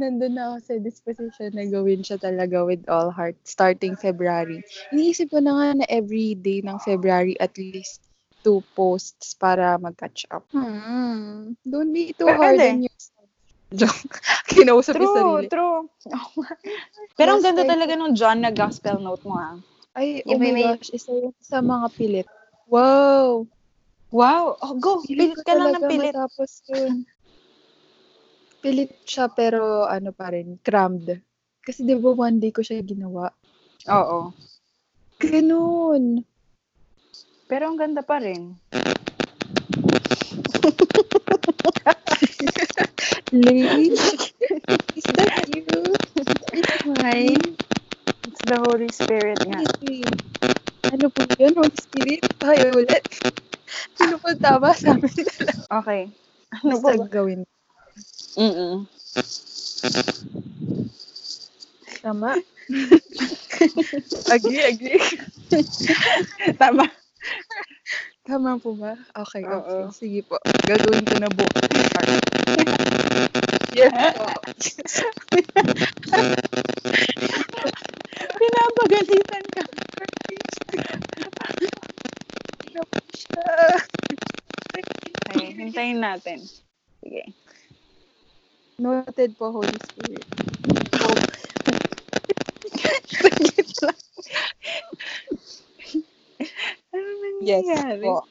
nandun 0.00 0.32
na 0.32 0.54
ako 0.54 0.56
sa 0.64 0.74
disposition 0.80 1.52
na 1.52 1.68
gawin 1.68 2.00
siya 2.00 2.16
talaga 2.16 2.64
with 2.64 2.80
all 2.88 3.12
heart 3.12 3.36
starting 3.44 3.92
February. 4.00 4.64
Iniisip 4.96 5.28
ko 5.28 5.44
na 5.44 5.52
nga 5.52 5.68
na 5.84 5.86
every 5.92 6.32
day 6.40 6.64
ng 6.64 6.80
February 6.80 7.36
at 7.36 7.52
least 7.60 8.00
two 8.40 8.64
posts 8.72 9.36
para 9.36 9.76
mag-catch 9.76 10.24
up. 10.32 10.48
Hmm. 10.56 11.52
Don't 11.68 11.92
be 11.92 12.16
too 12.16 12.24
Pwede. 12.24 12.40
hard 12.40 12.60
on 12.64 12.80
yourself. 12.88 13.19
Joke. 13.70 14.18
Kinausap 14.50 14.98
yung 14.98 15.06
True, 15.06 15.16
sarili. 15.16 15.46
true. 15.46 15.80
Pero 17.18 17.28
ang 17.34 17.42
ganda 17.42 17.62
talaga 17.62 17.94
nung 17.94 18.14
John 18.14 18.42
na 18.42 18.50
gospel 18.50 18.98
note 18.98 19.22
mo, 19.22 19.38
ah. 19.38 19.54
Ay, 19.94 20.22
Yung 20.26 20.38
oh 20.38 20.42
my 20.42 20.50
may- 20.50 20.66
gosh. 20.74 20.90
Isa 20.90 21.10
yun 21.10 21.34
sa 21.38 21.58
mga 21.58 21.86
pilit. 21.94 22.28
Wow! 22.66 23.46
Wow! 24.10 24.58
Oh, 24.58 24.74
go! 24.74 25.02
Pilit 25.02 25.34
Pilit 25.34 25.46
ka 25.46 25.54
lang 25.54 25.74
ng 25.74 25.86
pilit. 25.86 26.14
matapos 26.14 26.50
yun. 26.66 27.06
Pilit 28.60 28.92
siya 29.02 29.30
pero 29.30 29.86
ano 29.86 30.10
pa 30.10 30.30
rin, 30.30 30.58
crammed. 30.60 31.22
Kasi 31.60 31.82
di 31.82 31.94
ba 31.94 32.10
one 32.12 32.38
day 32.38 32.50
ko 32.50 32.60
siya 32.60 32.82
ginawa. 32.82 33.30
Oo. 33.86 34.34
Ganun. 35.16 36.20
Pero 37.46 37.62
ang 37.66 37.78
ganda 37.78 38.02
pa 38.02 38.18
rin. 38.18 38.54
Lady? 43.40 43.96
Is 44.96 45.04
that 45.16 45.48
you? 45.48 45.64
Hi. 47.00 47.34
It's 48.26 48.42
the 48.44 48.58
Holy 48.60 48.90
Spirit 48.90 49.40
nga. 49.48 49.64
Ano 50.92 51.06
po 51.12 51.22
yun? 51.38 51.54
Holy 51.56 51.76
Spirit? 51.78 52.22
Tayo 52.40 52.64
ulit. 52.80 53.04
Sino 53.96 54.18
po 54.20 54.30
tama 54.38 54.74
sa 54.80 54.96
amin? 54.96 55.26
Okay. 55.70 56.02
Ano 56.62 56.76
ba? 56.82 56.92
Basta 56.94 57.08
gawin. 57.10 57.40
Mm-mm. 58.38 58.86
Tama? 62.02 62.36
agree, 64.34 64.62
agree. 64.64 65.00
Tama. 66.60 66.86
Tama 68.30 68.62
po 68.62 68.78
ba? 68.78 68.94
Okay, 69.26 69.42
okay. 69.42 69.82
Oo. 69.82 69.90
Sige 69.90 70.22
po. 70.22 70.38
Gagawin 70.62 71.02
ko 71.02 71.18
na 71.18 71.26
bukas. 71.34 71.66
yes 73.74 73.90
po. 74.14 74.30
Pinapagalitan 78.38 79.44
ka. 79.50 79.66
Ano 82.70 82.82
po 82.86 83.02
siya? 83.18 83.50
Okay, 85.34 85.50
hintayin 85.50 85.98
natin. 85.98 86.38
Sige. 87.02 87.34
Noted 88.78 89.34
po, 89.34 89.50
Holy 89.58 89.74
Spirit. 89.90 90.22
Ano 96.90 97.08
Yes 97.40 97.64
nangyayari? 97.64 98.04
po. 98.04 98.22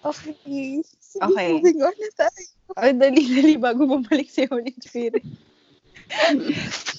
Okay. 0.00 0.80
Sige, 1.00 1.24
Okay. 1.26 1.50
moving 1.60 1.80
on 1.84 1.96
na 1.96 2.10
tayo. 2.16 2.44
Ay, 2.78 2.92
dali-dali 2.96 3.54
bago 3.60 3.82
bumalik 3.84 4.30
si 4.30 4.46
Holy 4.46 4.72
Spirit. 4.78 5.26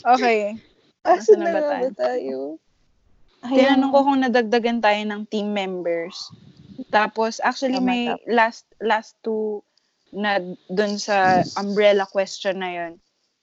okay. 0.05 0.59
Asa 1.01 1.33
na 1.33 1.49
na 1.49 1.51
ba 1.55 1.61
tayo? 1.63 1.87
tayo? 1.97 2.37
Tinanong 3.41 3.89
ko 3.89 3.99
kung 4.05 4.21
nadagdagan 4.21 4.83
tayo 4.83 5.01
ng 5.01 5.21
team 5.31 5.49
members. 5.49 6.29
Tapos, 6.93 7.41
actually, 7.41 7.81
may 7.81 8.13
last 8.29 8.69
last 8.83 9.17
two 9.25 9.65
na 10.13 10.37
dun 10.69 10.99
sa 11.01 11.41
umbrella 11.57 12.05
question 12.05 12.61
na 12.61 12.69
yon. 12.69 12.93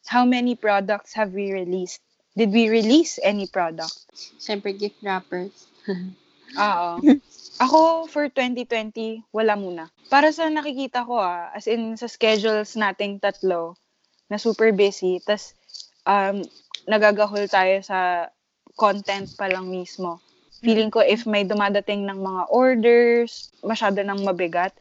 How 0.07 0.23
many 0.23 0.55
products 0.55 1.17
have 1.19 1.35
we 1.35 1.51
released? 1.51 2.01
Did 2.39 2.55
we 2.55 2.71
release 2.71 3.19
any 3.25 3.51
product? 3.51 3.99
Siyempre, 4.39 4.71
gift 4.77 5.03
wrappers. 5.03 5.67
Oo. 6.57 6.91
Ako, 7.65 8.07
for 8.07 8.31
2020, 8.31 9.27
wala 9.35 9.59
muna. 9.59 9.91
Para 10.07 10.31
sa 10.31 10.47
nakikita 10.47 11.03
ko 11.03 11.19
ah, 11.19 11.51
as 11.51 11.67
in 11.67 11.99
sa 11.99 12.07
schedules 12.07 12.79
nating 12.79 13.19
tatlo, 13.19 13.75
na 14.29 14.37
super 14.37 14.71
busy, 14.71 15.19
tas 15.25 15.57
um, 16.05 16.45
nagagahol 16.87 17.49
tayo 17.49 17.81
sa 17.81 18.31
content 18.77 19.27
pa 19.35 19.49
lang 19.51 19.67
mismo. 19.69 20.21
Feeling 20.63 20.93
ko 20.93 21.03
if 21.03 21.27
may 21.27 21.43
dumadating 21.43 22.07
ng 22.07 22.19
mga 22.19 22.43
orders, 22.53 23.51
masyado 23.63 24.03
nang 24.03 24.23
mabigat. 24.23 24.75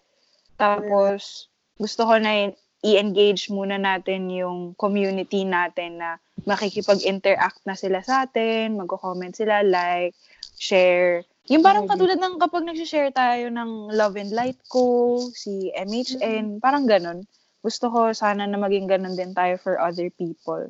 Tapos, 0.57 1.49
gusto 1.77 2.05
ko 2.05 2.17
na 2.17 2.49
i-engage 2.81 3.49
muna 3.49 3.77
natin 3.77 4.29
yung 4.29 4.73
community 4.77 5.45
natin 5.45 6.01
na 6.01 6.17
makikipag-interact 6.45 7.61
na 7.65 7.77
sila 7.77 8.01
sa 8.01 8.25
atin, 8.25 8.77
magko-comment 8.77 9.33
sila, 9.33 9.61
like, 9.65 10.17
share. 10.57 11.25
Yung 11.47 11.63
parang 11.63 11.87
katulad 11.87 12.19
ng 12.19 12.43
kapag 12.43 12.67
nag-share 12.67 13.11
tayo 13.15 13.47
ng 13.47 13.95
Love 13.95 14.19
and 14.19 14.35
Light 14.35 14.59
ko, 14.67 15.15
si 15.31 15.71
MHN, 15.71 16.59
parang 16.59 16.83
ganun. 16.83 17.23
Gusto 17.63 17.87
ko 17.87 18.11
sana 18.11 18.43
na 18.43 18.59
maging 18.59 18.87
ganun 18.87 19.15
din 19.15 19.31
tayo 19.31 19.55
for 19.59 19.79
other 19.79 20.11
people. 20.11 20.67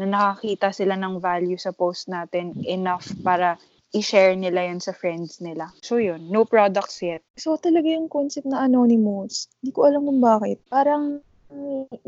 Na 0.00 0.08
nakakita 0.08 0.72
sila 0.72 0.96
ng 0.96 1.20
value 1.20 1.60
sa 1.60 1.76
post 1.76 2.08
natin 2.08 2.56
enough 2.64 3.04
para 3.20 3.60
i-share 3.92 4.32
nila 4.32 4.64
yun 4.64 4.80
sa 4.80 4.96
friends 4.96 5.44
nila. 5.44 5.68
So 5.84 6.00
yun, 6.00 6.32
no 6.32 6.48
products 6.48 7.04
yet. 7.04 7.20
So, 7.36 7.60
talaga 7.60 7.92
yung 7.92 8.08
concept 8.08 8.48
na 8.48 8.64
anonymous. 8.64 9.52
Hindi 9.60 9.76
ko 9.76 9.84
alam 9.84 10.08
kung 10.08 10.20
bakit. 10.24 10.64
Parang, 10.72 11.20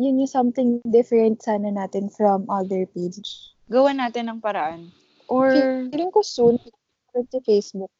yun 0.00 0.24
yung 0.24 0.30
something 0.30 0.80
different 0.88 1.44
sana 1.44 1.68
natin 1.68 2.08
from 2.08 2.48
other 2.48 2.88
page. 2.88 3.52
Gawan 3.68 4.00
natin 4.00 4.32
ng 4.32 4.40
paraan. 4.40 4.88
Or, 5.28 5.52
Feeling 5.92 6.12
ko 6.12 6.24
soon, 6.24 6.56
meron 7.14 7.30
si 7.30 7.38
Facebook. 7.46 7.92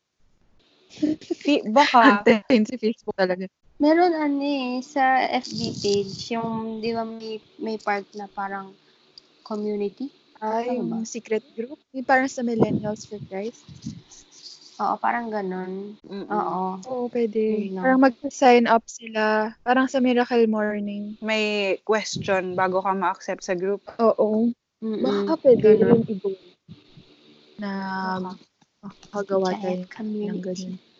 fi- 1.39 1.63
baka, 1.71 2.27
Antayin 2.27 2.67
si 2.67 2.75
Facebook 2.75 3.15
talaga. 3.15 3.47
Meron 3.79 4.15
ano 4.15 4.43
eh, 4.43 4.83
sa 4.83 5.23
FB 5.23 5.61
page, 5.79 6.15
yung, 6.35 6.79
di 6.83 6.91
ba 6.95 7.07
may, 7.07 7.39
may 7.59 7.77
part 7.79 8.07
na 8.19 8.27
parang 8.27 8.75
community? 9.47 10.11
Ay, 10.43 10.79
Ano 10.79 11.07
secret 11.07 11.47
group. 11.55 11.79
Yung 11.95 12.05
parang 12.07 12.27
sa 12.27 12.43
Millennials 12.43 13.07
for 13.07 13.23
Christ. 13.31 13.63
Oo, 14.83 14.99
parang 14.99 15.31
ganun. 15.31 15.95
mm-mm. 16.03 16.27
Oo. 16.27 16.83
Oo, 16.91 17.05
pwede. 17.07 17.71
Na. 17.71 17.87
Parang 17.87 18.03
mag-sign 18.03 18.67
up 18.67 18.83
sila. 18.91 19.55
Parang 19.63 19.87
sa 19.87 20.03
Miracle 20.03 20.51
Morning. 20.51 21.15
may 21.23 21.79
question 21.87 22.59
bago 22.59 22.83
ka 22.83 22.91
ma-accept 22.91 23.47
sa 23.47 23.55
group. 23.55 23.87
Oo. 24.03 24.51
Mm-mm. 24.83 25.01
Baka 25.01 25.39
pwede 25.47 25.79
Ganun. 25.79 26.03
rin 26.03 26.13
i-go. 26.19 26.31
Na 27.63 27.71
makagawa 28.85 29.57
tayo 29.57 29.81
ng 29.81 29.91
community. 29.91 30.41
ganun. 30.45 30.93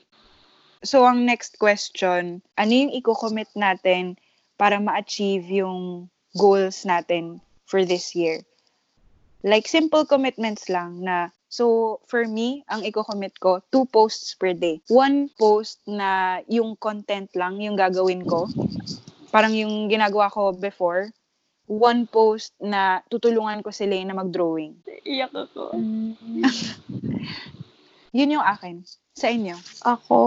So, 0.85 1.09
ang 1.09 1.25
next 1.25 1.57
question, 1.57 2.45
ano 2.61 2.73
yung 2.73 2.93
i-commit 2.93 3.49
natin 3.57 4.21
para 4.61 4.77
ma-achieve 4.77 5.49
yung 5.49 6.13
goals 6.37 6.85
natin 6.85 7.41
for 7.65 7.89
this 7.89 8.13
year? 8.13 8.45
Like, 9.41 9.65
simple 9.65 10.05
commitments 10.05 10.69
lang 10.69 11.01
na, 11.01 11.33
so, 11.49 11.97
for 12.05 12.29
me, 12.29 12.69
ang 12.69 12.85
i-commit 12.85 13.33
ko, 13.41 13.65
two 13.73 13.89
posts 13.89 14.37
per 14.37 14.53
day. 14.53 14.85
One 14.93 15.33
post 15.41 15.81
na 15.89 16.45
yung 16.53 16.77
content 16.77 17.33
lang, 17.33 17.65
yung 17.65 17.81
gagawin 17.81 18.29
ko. 18.29 18.45
Parang 19.33 19.57
yung 19.57 19.89
ginagawa 19.89 20.29
ko 20.29 20.53
before. 20.53 21.09
One 21.65 22.05
post 22.05 22.53
na 22.61 23.01
tutulungan 23.09 23.65
ko 23.65 23.73
sila 23.73 23.97
na 24.05 24.13
mag-drawing. 24.13 24.85
Iyak 25.09 25.33
ako. 25.33 25.73
Yun 28.15 28.39
yung 28.39 28.47
akin. 28.47 28.87
Sa 29.19 29.27
inyo. 29.31 29.59
Ako, 29.83 30.19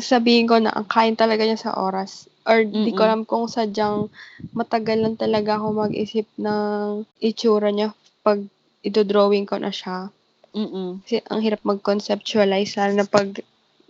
sabihin 0.00 0.48
ko 0.48 0.56
na 0.56 0.72
ang 0.72 0.88
kain 0.88 1.16
talaga 1.16 1.44
niya 1.44 1.60
sa 1.60 1.76
oras. 1.76 2.28
Or 2.48 2.64
di 2.64 2.96
ko 2.96 3.04
Mm-mm. 3.04 3.06
alam 3.06 3.22
kung 3.28 3.44
sadyang 3.48 4.08
matagal 4.56 5.04
lang 5.04 5.16
talaga 5.20 5.60
ako 5.60 5.88
mag-isip 5.88 6.24
ng 6.40 7.04
itsura 7.20 7.68
niya 7.68 7.92
pag 8.24 8.40
ito-drawing 8.80 9.44
ko 9.44 9.60
na 9.60 9.68
siya. 9.68 10.08
Mm-mm. 10.56 11.04
Kasi 11.04 11.20
ang 11.28 11.40
hirap 11.44 11.60
mag-conceptualize 11.62 12.80
lalo 12.80 12.92
na 12.96 13.06
pag 13.06 13.28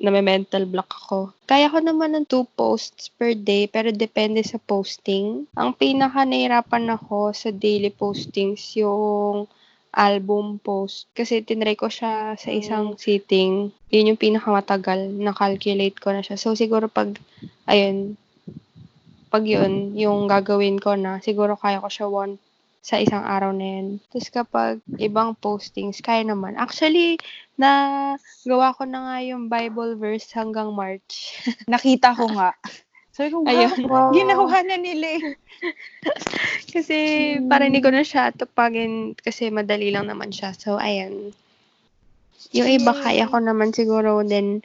na 0.00 0.08
may 0.08 0.24
mental 0.24 0.64
block 0.64 0.90
ako. 0.96 1.36
Kaya 1.44 1.68
ko 1.68 1.78
naman 1.84 2.16
ng 2.16 2.24
two 2.24 2.48
posts 2.56 3.12
per 3.12 3.36
day 3.36 3.68
pero 3.68 3.92
depende 3.92 4.40
sa 4.40 4.56
posting. 4.56 5.44
Ang 5.54 5.76
pinaka 5.76 6.24
nahirapan 6.24 6.88
ako 6.96 7.36
sa 7.36 7.52
daily 7.52 7.92
postings 7.92 8.64
yung 8.80 9.44
album 9.90 10.62
post. 10.62 11.11
Kasi 11.12 11.42
tinry 11.42 11.74
ko 11.74 11.90
siya 11.90 12.38
sa 12.38 12.50
isang 12.50 12.94
sitting. 12.94 13.74
Yun 13.90 14.14
yung 14.14 14.20
pinakamatagal. 14.20 15.11
Na-calculate 15.18 15.98
ko 15.98 16.14
na 16.14 16.22
siya. 16.22 16.38
So 16.38 16.55
siguro 16.55 16.87
pag, 16.87 17.18
ayun, 17.66 18.14
pag 19.31 19.44
yun, 19.46 19.94
yung 19.94 20.26
gagawin 20.26 20.79
ko 20.83 20.98
na, 20.98 21.22
siguro 21.22 21.55
kaya 21.55 21.83
ko 21.83 21.90
siya 21.90 22.07
one 22.11 22.38
sa 22.81 22.96
isang 22.96 23.22
araw 23.22 23.53
na 23.53 23.66
yun. 23.79 23.88
Tapos 24.09 24.29
kapag 24.33 24.74
ibang 24.96 25.37
postings, 25.37 26.00
kaya 26.00 26.24
naman. 26.24 26.57
Actually, 26.57 27.20
na 27.61 27.70
gawa 28.48 28.72
ko 28.72 28.88
na 28.88 29.05
nga 29.05 29.16
yung 29.20 29.53
Bible 29.53 30.00
verse 30.00 30.33
hanggang 30.33 30.72
March. 30.72 31.37
Nakita 31.70 32.16
ko 32.16 32.26
nga. 32.33 32.57
Ko, 33.28 33.44
wow, 33.44 33.50
Ayun. 33.50 33.78
Wow. 33.85 34.11
ginawa 34.16 34.56
na 34.64 34.76
nila 34.80 35.06
eh. 35.20 35.22
Kasi 36.72 36.96
parang 37.44 37.74
hindi 37.74 37.85
ko 37.85 37.92
na 37.92 38.06
siya 38.06 38.33
tupagin 38.33 39.12
kasi 39.18 39.50
madali 39.52 39.92
lang 39.92 40.09
naman 40.09 40.33
siya. 40.33 40.56
So, 40.56 40.80
ayan. 40.80 41.35
Yung 42.56 42.70
iba 42.70 42.96
kaya 42.96 43.28
ko 43.28 43.37
naman 43.42 43.76
siguro 43.76 44.24
din 44.24 44.64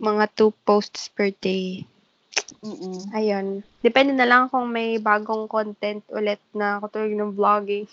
mga 0.00 0.32
two 0.32 0.54
posts 0.64 1.12
per 1.12 1.34
day. 1.42 1.84
Mm-mm. 2.64 3.12
Ayun. 3.12 3.46
Depende 3.84 4.16
na 4.16 4.26
lang 4.26 4.48
kung 4.48 4.70
may 4.70 4.96
bagong 4.96 5.46
content 5.50 6.02
ulit 6.10 6.40
na 6.56 6.80
katulad 6.80 7.12
ng 7.12 7.34
vlogging. 7.36 7.86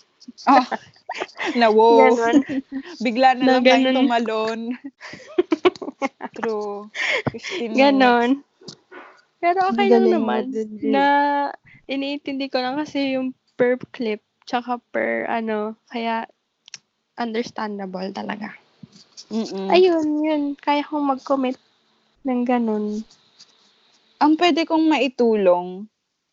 Oh, 0.48 0.64
na 1.58 1.68
wow. 1.68 2.10
Ganon. 2.16 2.36
Bigla 2.98 3.36
na, 3.36 3.42
Na 3.44 3.52
lang 3.58 3.64
tayong 3.66 3.84
ganon. 3.92 3.96
tumalon. 4.06 4.60
True. 6.34 6.88
15 7.30 7.70
minutes. 7.70 8.53
Pero 9.44 9.68
okay 9.68 9.92
lang 9.92 10.08
naman 10.08 10.48
na 10.80 11.04
iniintindi 11.84 12.48
ko 12.48 12.64
lang 12.64 12.80
kasi 12.80 13.20
yung 13.20 13.36
per 13.60 13.76
clip 13.92 14.24
tsaka 14.48 14.80
per 14.88 15.28
ano, 15.28 15.76
kaya 15.92 16.24
understandable 17.20 18.08
talaga. 18.16 18.56
Mm-mm. 19.28 19.68
Ayun, 19.68 20.08
yun. 20.24 20.42
Kaya 20.56 20.80
kong 20.84 21.12
mag-commit 21.12 21.60
ng 22.24 22.42
ganun. 22.44 23.04
Ang 24.20 24.32
pwede 24.40 24.64
kong 24.64 24.88
maitulong, 24.88 25.84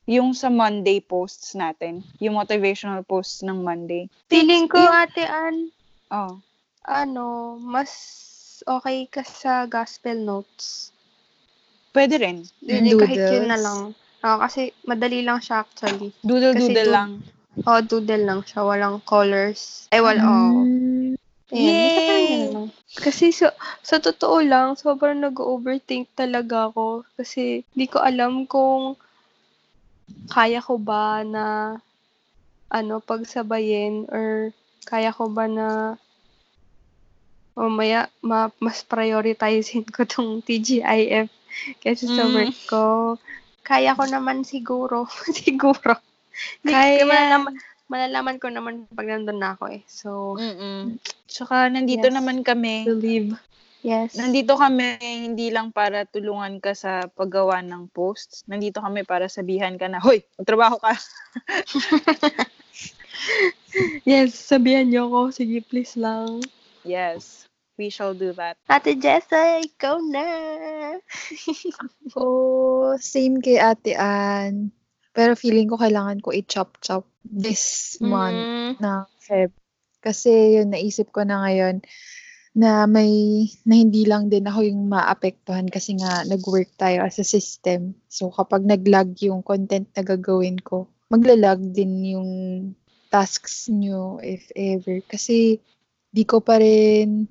yung 0.07 0.31
sa 0.31 0.47
Monday 0.47 0.99
posts 1.03 1.53
natin. 1.53 2.03
Yung 2.23 2.35
motivational 2.35 3.03
posts 3.03 3.43
ng 3.43 3.59
Monday. 3.63 4.07
Feeling 4.31 4.71
ko, 4.71 4.79
Yung- 4.79 4.95
ate 4.95 5.23
Ann, 5.27 5.57
Oh. 6.11 6.39
ano, 6.83 7.55
mas 7.59 7.91
okay 8.67 9.07
ka 9.07 9.23
sa 9.23 9.67
gospel 9.67 10.19
notes. 10.19 10.91
Pwede 11.91 12.15
rin. 12.19 12.47
Hindi, 12.63 12.95
kahit 12.95 13.19
yun 13.19 13.47
na 13.51 13.59
lang. 13.59 13.79
Oo, 14.21 14.37
kasi 14.39 14.71
madali 14.87 15.27
lang 15.27 15.43
siya 15.43 15.67
actually. 15.67 16.15
Doodle-doodle 16.23 16.71
Kasi 16.71 16.73
do- 16.87 16.93
lang. 16.93 17.09
Oo, 17.67 17.79
doodle 17.83 18.23
lang 18.23 18.41
siya. 18.47 18.63
Walang 18.63 19.03
colors. 19.03 19.91
Eh, 19.91 19.99
wala, 19.99 20.23
oo. 20.23 20.63
Mm. 20.63 21.19
Ayan, 21.51 21.75
basta 21.83 22.01
parang 22.07 22.23
Yay! 22.31 22.47
Kasi 22.95 23.25
sa, 23.35 23.51
sa 23.83 23.99
totoo 23.99 24.39
lang, 24.39 24.79
sobrang 24.79 25.19
nag-overthink 25.19 26.07
talaga 26.15 26.71
ako. 26.71 27.03
Kasi 27.19 27.67
di 27.75 27.85
ko 27.91 27.99
alam 27.99 28.47
kung 28.47 28.95
kaya 30.31 30.63
ko 30.63 30.79
ba 30.79 31.27
na 31.27 31.75
ano, 32.71 33.03
pagsabayin 33.03 34.07
or 34.07 34.55
kaya 34.87 35.11
ko 35.11 35.27
ba 35.27 35.43
na 35.51 35.99
mamaya 37.51 38.07
ma, 38.23 38.47
mas 38.63 38.79
prioritizein 38.87 39.83
ko 39.91 40.07
tong 40.07 40.39
TGIF 40.47 41.27
sa 41.93 42.23
Mm. 42.23 42.33
work 42.33 42.57
ko. 42.65 42.85
Kaya 43.61 43.93
ko 43.93 44.03
naman 44.05 44.41
siguro. 44.41 45.05
siguro. 45.37 45.95
Kaya. 46.63 47.05
Malalaman, 47.05 47.55
malalaman 47.85 48.37
ko 48.39 48.47
naman 48.49 48.87
pag 48.89 49.05
nandun 49.05 49.37
na 49.37 49.53
ako 49.53 49.65
eh. 49.69 49.83
So, 49.85 50.35
Mm-mm. 50.35 50.97
Tsaka 51.27 51.69
nandito 51.69 52.07
Yes. 52.07 52.15
naman 52.15 52.41
kami. 52.41 52.83
believe. 52.83 53.35
Yes. 53.81 54.13
Nandito 54.13 54.53
kami 54.53 55.01
hindi 55.01 55.49
lang 55.49 55.73
para 55.73 56.05
tulungan 56.05 56.61
ka 56.61 56.77
sa 56.77 57.09
paggawa 57.09 57.65
ng 57.65 57.89
posts. 57.89 58.45
Nandito 58.45 58.77
kami 58.77 59.01
para 59.01 59.25
sabihan 59.25 59.73
ka 59.73 59.89
na, 59.89 59.97
Hoy, 59.97 60.21
magtrabaho 60.37 60.77
ka. 60.77 60.93
Yes, 64.03 64.33
sabihan 64.35 64.89
niyo 64.89 65.07
ako. 65.07 65.31
Sige, 65.31 65.61
please 65.63 65.95
lang. 65.95 66.41
Yes, 66.81 67.45
we 67.77 67.89
shall 67.89 68.13
do 68.13 68.33
that. 68.35 68.57
Ate 68.69 68.95
Jessa, 68.99 69.59
ikaw 69.63 69.99
na. 70.03 70.25
Oh, 72.17 72.97
same 72.99 73.39
kay 73.39 73.55
Ate 73.61 73.95
Ann. 73.95 74.75
Pero 75.11 75.35
feeling 75.35 75.67
ko 75.67 75.79
kailangan 75.79 76.19
ko 76.23 76.31
i-chop-chop 76.31 77.03
this 77.23 77.95
month 77.99 78.47
Mm, 78.47 78.79
ng 78.79 79.03
Feb. 79.19 79.51
Kasi 80.01 80.59
yun, 80.59 80.71
naisip 80.73 81.11
ko 81.13 81.23
na 81.23 81.45
ngayon 81.45 81.83
na 82.51 82.83
may, 82.83 83.47
na 83.63 83.75
hindi 83.79 84.03
lang 84.03 84.27
din 84.27 84.43
ako 84.43 84.59
yung 84.67 84.91
maapektuhan 84.91 85.71
kasi 85.71 85.95
nga 85.95 86.27
nag-work 86.27 86.67
tayo 86.75 87.07
as 87.07 87.15
a 87.19 87.27
system. 87.27 87.95
So 88.11 88.27
kapag 88.27 88.67
nag-lag 88.67 89.15
yung 89.23 89.39
content 89.39 89.87
na 89.95 90.03
gagawin 90.03 90.59
ko, 90.59 90.91
maglalag 91.07 91.71
din 91.71 92.03
yung 92.03 92.29
tasks 93.11 93.71
nyo 93.71 94.19
if 94.19 94.51
ever. 94.55 94.99
Kasi 95.07 95.59
di 96.11 96.23
ko 96.27 96.43
pa 96.43 96.59
rin 96.59 97.27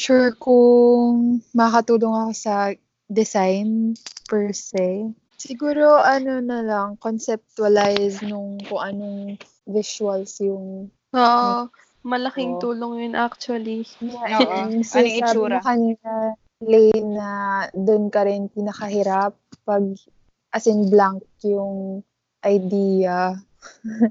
sure 0.00 0.32
kung 0.40 1.44
makatulong 1.52 2.16
ako 2.16 2.32
sa 2.32 2.72
design 3.04 3.92
per 4.24 4.56
se. 4.56 5.12
Siguro 5.36 6.00
ano 6.00 6.40
na 6.40 6.64
lang, 6.64 6.96
conceptualize 6.96 8.24
nung 8.24 8.56
kung 8.64 8.80
anong 8.80 9.36
visuals 9.68 10.40
yung 10.40 10.88
Oo, 11.12 11.68
malaking 12.00 12.56
Oo. 12.56 12.60
tulong 12.64 12.92
yun 13.04 13.14
actually. 13.16 13.84
Oo. 14.00 14.48
And 14.48 14.80
Ano 14.80 14.88
so, 14.88 15.04
yung 15.04 15.20
sabi 15.20 15.36
itsura? 15.36 15.58
mo 15.60 15.66
kanina, 15.68 16.12
Lane, 16.60 17.08
na 17.16 17.30
doon 17.72 18.08
ka 18.08 18.24
rin 18.24 18.48
pinakahirap 18.52 19.36
pag 19.68 19.84
as 20.52 20.64
in 20.68 20.88
blank 20.88 21.24
yung 21.44 22.00
idea. 22.44 23.36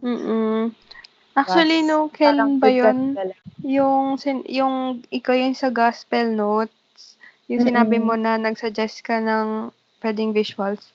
Mm-mm. 0.05 0.69
Actually, 1.39 1.81
no, 1.85 2.09
kailan 2.13 2.57
ba 2.61 2.69
yun? 2.69 3.15
Yung, 3.63 4.15
sin- 4.15 4.47
yung 4.47 5.03
ikaw 5.11 5.35
yung 5.35 5.55
sa 5.57 5.67
gospel 5.69 6.31
notes, 6.31 7.19
yung 7.51 7.65
sinabi 7.65 7.99
mo 7.99 8.15
na 8.15 8.39
nag-suggest 8.39 9.03
ka 9.03 9.19
ng 9.19 9.73
pwedeng 9.99 10.31
visuals. 10.31 10.93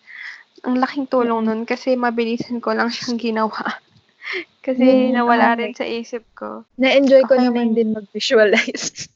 Ang 0.64 0.80
laking 0.80 1.10
tulong 1.10 1.44
nun 1.44 1.68
kasi 1.68 1.92
mabilisan 1.92 2.62
ko 2.64 2.72
lang 2.72 2.88
siyang 2.88 3.20
ginawa. 3.20 3.60
kasi 4.64 5.12
Mm, 5.12 5.20
nawala 5.20 5.52
okay. 5.52 5.60
rin 5.60 5.72
sa 5.76 5.84
isip 5.84 6.24
ko. 6.32 6.64
Na-enjoy 6.80 7.28
ko 7.28 7.36
Okay 7.36 7.44
naman 7.44 7.76
din 7.76 7.92
mag-visualize. 7.92 8.88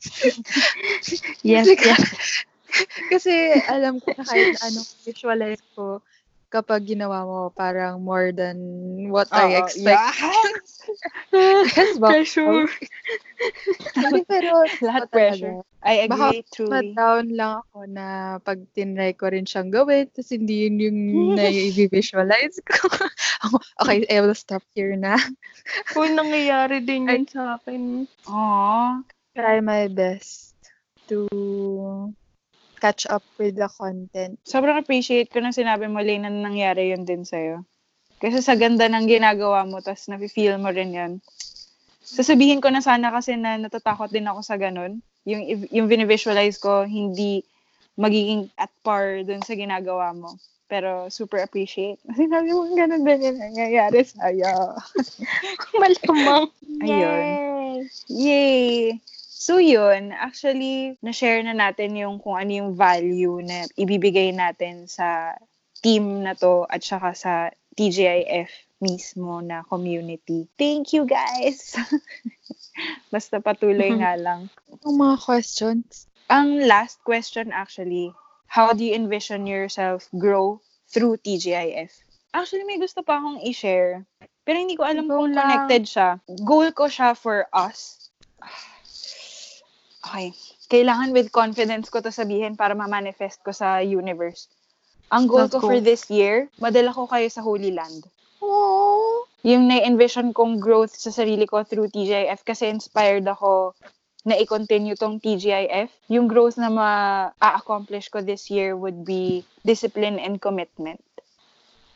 Yes, 1.47 1.65
Kasi- 1.71 1.81
yes. 1.89 2.05
Kasi 3.13 3.33
alam 3.65 3.97
ko 3.97 4.13
na 4.13 4.23
kahit 4.29 4.61
anong 4.61 4.89
visualize 5.09 5.63
ko, 5.73 6.05
kapag 6.49 6.89
ginawa 6.89 7.25
mo 7.29 7.41
parang 7.53 8.01
more 8.01 8.33
than 8.33 8.57
what 9.13 9.29
I 9.33 9.57
Oo, 9.57 9.61
expect. 9.65 10.05
yes. 10.17 10.69
Yes, 11.77 12.01
ba? 12.01 12.17
Pressure. 12.17 12.65
Hindi, 13.95 14.21
pero 14.25 14.65
Lahat 14.89 15.07
ako 15.07 15.13
pressure. 15.13 15.61
I 15.85 16.11
Baka 16.11 16.27
agree, 16.35 16.43
truly. 16.51 16.73
ma-down 16.73 17.27
lang 17.39 17.53
ako 17.63 17.79
na 17.87 18.07
pag 18.43 18.59
tinry 18.75 19.15
ko 19.15 19.31
rin 19.31 19.47
siyang 19.47 19.71
gawin, 19.71 20.11
tapos 20.11 20.35
hindi 20.35 20.67
yun 20.67 20.77
yung 20.83 20.99
nai-visualize 21.39 22.59
ko. 22.67 22.89
okay, 23.85 24.03
I 24.11 24.19
will 24.25 24.35
stop 24.35 24.65
here 24.75 24.99
na. 24.99 25.15
Kung 25.95 26.19
nangyayari 26.19 26.83
din 26.83 27.07
yun 27.07 27.25
sa 27.31 27.61
akin. 27.61 28.11
Aww. 28.27 29.07
Try 29.39 29.63
my 29.63 29.87
best 29.87 30.57
to 31.07 31.31
catch 32.79 33.05
up 33.11 33.27
with 33.37 33.59
the 33.59 33.69
content. 33.69 34.39
Sobrang 34.47 34.79
appreciate 34.79 35.29
ko 35.29 35.43
na 35.43 35.51
sinabi 35.51 35.91
mo, 35.91 36.01
Lane, 36.01 36.27
na 36.27 36.33
nangyari 36.33 36.95
yun 36.95 37.03
din 37.03 37.27
sa'yo. 37.27 37.67
Kasi 38.19 38.43
sa 38.43 38.59
ganda 38.59 38.91
ng 38.91 39.07
ginagawa 39.07 39.63
mo, 39.63 39.79
tas 39.79 40.11
nafe-feel 40.11 40.59
mo 40.59 40.71
rin 40.75 40.95
yan. 40.95 41.13
Sasabihin 42.03 42.59
ko 42.59 42.73
na 42.73 42.83
sana 42.83 43.13
kasi 43.15 43.37
na 43.39 43.61
natatakot 43.61 44.11
din 44.11 44.27
ako 44.27 44.41
sa 44.43 44.57
ganun. 44.57 45.05
Yung, 45.29 45.69
yung 45.71 45.87
visualize 45.87 46.57
ko, 46.57 46.89
hindi 46.89 47.45
magiging 47.99 48.49
at 48.57 48.71
par 48.87 49.23
dun 49.27 49.43
sa 49.43 49.59
ginagawa 49.59 50.15
mo. 50.15 50.39
Pero 50.69 51.11
super 51.13 51.43
appreciate. 51.43 51.99
Sinabi 52.17 52.55
mo, 52.55 52.65
ganun 52.73 53.05
din 53.05 53.29
yung 53.29 53.39
nangyayari 53.39 54.07
sa'yo. 54.07 54.79
Malamang. 55.83 56.49
Ayun. 56.81 57.27
Yay! 58.09 58.99
So 59.39 59.63
yun, 59.63 60.11
actually, 60.11 60.99
na-share 60.99 61.39
na 61.47 61.55
natin 61.55 61.95
yung 61.95 62.19
kung 62.19 62.35
ano 62.35 62.51
yung 62.51 62.71
value 62.75 63.39
na 63.39 63.71
ibibigay 63.79 64.35
natin 64.35 64.91
sa 64.91 65.39
team 65.79 66.27
na 66.27 66.35
to 66.35 66.67
at 66.67 66.83
saka 66.83 67.15
sa 67.15 67.33
TGIF 67.79 68.51
mismo 68.83 69.39
na 69.39 69.63
community. 69.63 70.51
Thank 70.59 70.91
you 70.91 71.07
guys! 71.07 71.79
Basta 73.15 73.39
patuloy 73.39 73.95
nga 74.03 74.19
lang. 74.27 74.51
Yung 74.83 74.99
mga 74.99 75.23
questions. 75.23 76.11
Ang 76.27 76.67
last 76.67 76.99
question 77.07 77.55
actually, 77.55 78.11
how 78.51 78.75
do 78.75 78.83
you 78.83 78.91
envision 78.99 79.47
yourself 79.47 80.11
grow 80.19 80.59
through 80.91 81.15
TGIF? 81.23 81.95
Actually, 82.35 82.67
may 82.67 82.83
gusto 82.83 83.07
pa 83.07 83.23
akong 83.23 83.39
i-share. 83.47 84.03
Pero 84.43 84.57
hindi 84.59 84.75
ko 84.75 84.83
alam 84.83 85.07
Go 85.07 85.23
kung 85.23 85.31
lang. 85.31 85.47
connected 85.47 85.87
siya. 85.87 86.09
Goal 86.43 86.75
ko 86.75 86.91
siya 86.91 87.15
for 87.15 87.47
us. 87.55 88.11
Okay. 90.09 90.33
Kailangan 90.73 91.13
with 91.13 91.29
confidence 91.29 91.93
ko 91.93 92.01
to 92.01 92.09
sabihin 92.09 92.57
para 92.57 92.73
ma-manifest 92.73 93.45
ko 93.45 93.53
sa 93.53 93.85
universe. 93.85 94.49
Ang 95.13 95.29
goal 95.29 95.49
ko 95.53 95.61
Naku. 95.61 95.69
for 95.69 95.79
this 95.85 96.09
year, 96.09 96.49
madala 96.61 96.93
ko 96.93 97.05
kayo 97.05 97.29
sa 97.29 97.45
Holy 97.45 97.73
Land. 97.73 98.09
Oh. 98.41 99.29
Yung 99.45 99.69
na-envision 99.69 100.33
kong 100.33 100.61
growth 100.61 100.97
sa 100.97 101.13
sarili 101.13 101.45
ko 101.45 101.65
through 101.65 101.93
TGIF 101.93 102.45
kasi 102.45 102.73
inspired 102.73 103.25
ako 103.29 103.77
na 104.29 104.37
i-continue 104.37 104.97
tong 104.97 105.21
TGIF. 105.21 105.89
Yung 106.13 106.29
growth 106.29 106.61
na 106.61 106.69
ma-accomplish 106.69 108.13
ko 108.13 108.21
this 108.21 108.53
year 108.53 108.77
would 108.77 109.05
be 109.05 109.45
discipline 109.65 110.21
and 110.21 110.41
commitment. 110.41 111.01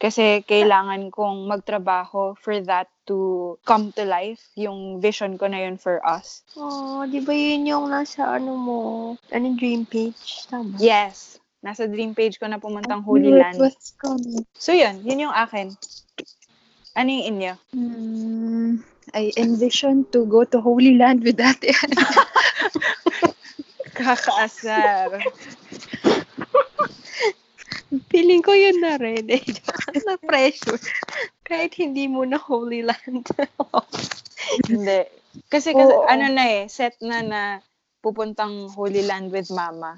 Kasi 0.02 0.42
kailangan 0.42 1.14
kong 1.14 1.46
magtrabaho 1.46 2.34
for 2.34 2.58
that 2.66 2.90
to 3.06 3.54
come 3.62 3.94
to 3.94 4.02
life. 4.02 4.50
Yung 4.58 4.98
vision 4.98 5.38
ko 5.38 5.46
na 5.46 5.62
yun 5.62 5.78
for 5.78 6.02
us. 6.02 6.42
Oh, 6.58 7.06
di 7.06 7.22
ba 7.22 7.30
yun 7.30 7.70
yung 7.70 7.86
nasa 7.86 8.34
ano 8.34 8.58
mo? 8.58 8.80
Ano 9.30 9.54
dream 9.54 9.86
page? 9.86 10.50
Tama. 10.50 10.74
Yes. 10.82 11.38
Nasa 11.62 11.86
dream 11.86 12.18
page 12.18 12.42
ko 12.42 12.50
na 12.50 12.58
pumuntang 12.58 13.06
Holy 13.06 13.30
Land. 13.30 13.62
was 13.62 13.94
coming. 13.94 14.42
So 14.58 14.74
yun, 14.74 15.06
yun 15.06 15.30
yung 15.30 15.36
akin. 15.38 15.70
Ano 16.98 17.08
yung 17.14 17.38
inyo? 17.38 17.54
Hmm, 17.70 18.82
I 19.14 19.30
envision 19.38 20.02
to 20.10 20.26
go 20.26 20.42
to 20.42 20.58
Holy 20.58 20.98
Land 20.98 21.22
with 21.22 21.38
Ann. 21.38 21.62
Kakaasar. 23.94 25.22
Feeling 28.08 28.40
ko 28.40 28.56
yun 28.56 28.80
na 28.80 28.96
rin. 28.96 29.28
Eh. 29.28 29.44
na 30.08 30.16
pressure. 30.16 30.80
Kahit 31.44 31.76
hindi 31.76 32.08
mo 32.08 32.24
na 32.24 32.40
Holy 32.40 32.80
Land. 32.86 33.28
Hindi. 34.68 35.06
Kasi, 35.48 35.72
kasi 35.72 35.92
Oo. 35.96 36.04
ano 36.04 36.26
na 36.28 36.44
eh, 36.44 36.62
set 36.68 36.98
na 37.00 37.24
na 37.24 37.42
pupuntang 38.04 38.68
Holy 38.74 39.06
Land 39.06 39.32
with 39.32 39.48
mama. 39.54 39.96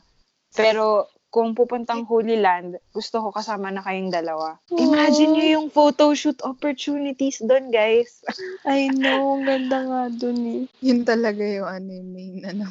Pero 0.54 1.10
kung 1.34 1.58
pupuntang 1.58 2.06
Holy 2.06 2.38
Land, 2.38 2.78
gusto 2.94 3.18
ko 3.18 3.34
kasama 3.34 3.74
na 3.74 3.82
kayong 3.82 4.14
dalawa. 4.14 4.54
Imagine 4.70 5.34
nyo 5.34 5.46
yung 5.58 5.68
photoshoot 5.74 6.38
opportunities 6.46 7.42
doon, 7.42 7.74
guys. 7.74 8.22
I 8.62 8.86
know, 8.94 9.42
ang 9.42 9.42
ganda 9.42 9.78
nga 9.82 10.02
dun 10.14 10.38
eh. 10.46 10.62
Yun 10.78 11.02
talaga 11.02 11.42
yung 11.42 11.66
ano 11.66 11.88
yung 11.90 12.10
main 12.14 12.38
ano. 12.54 12.66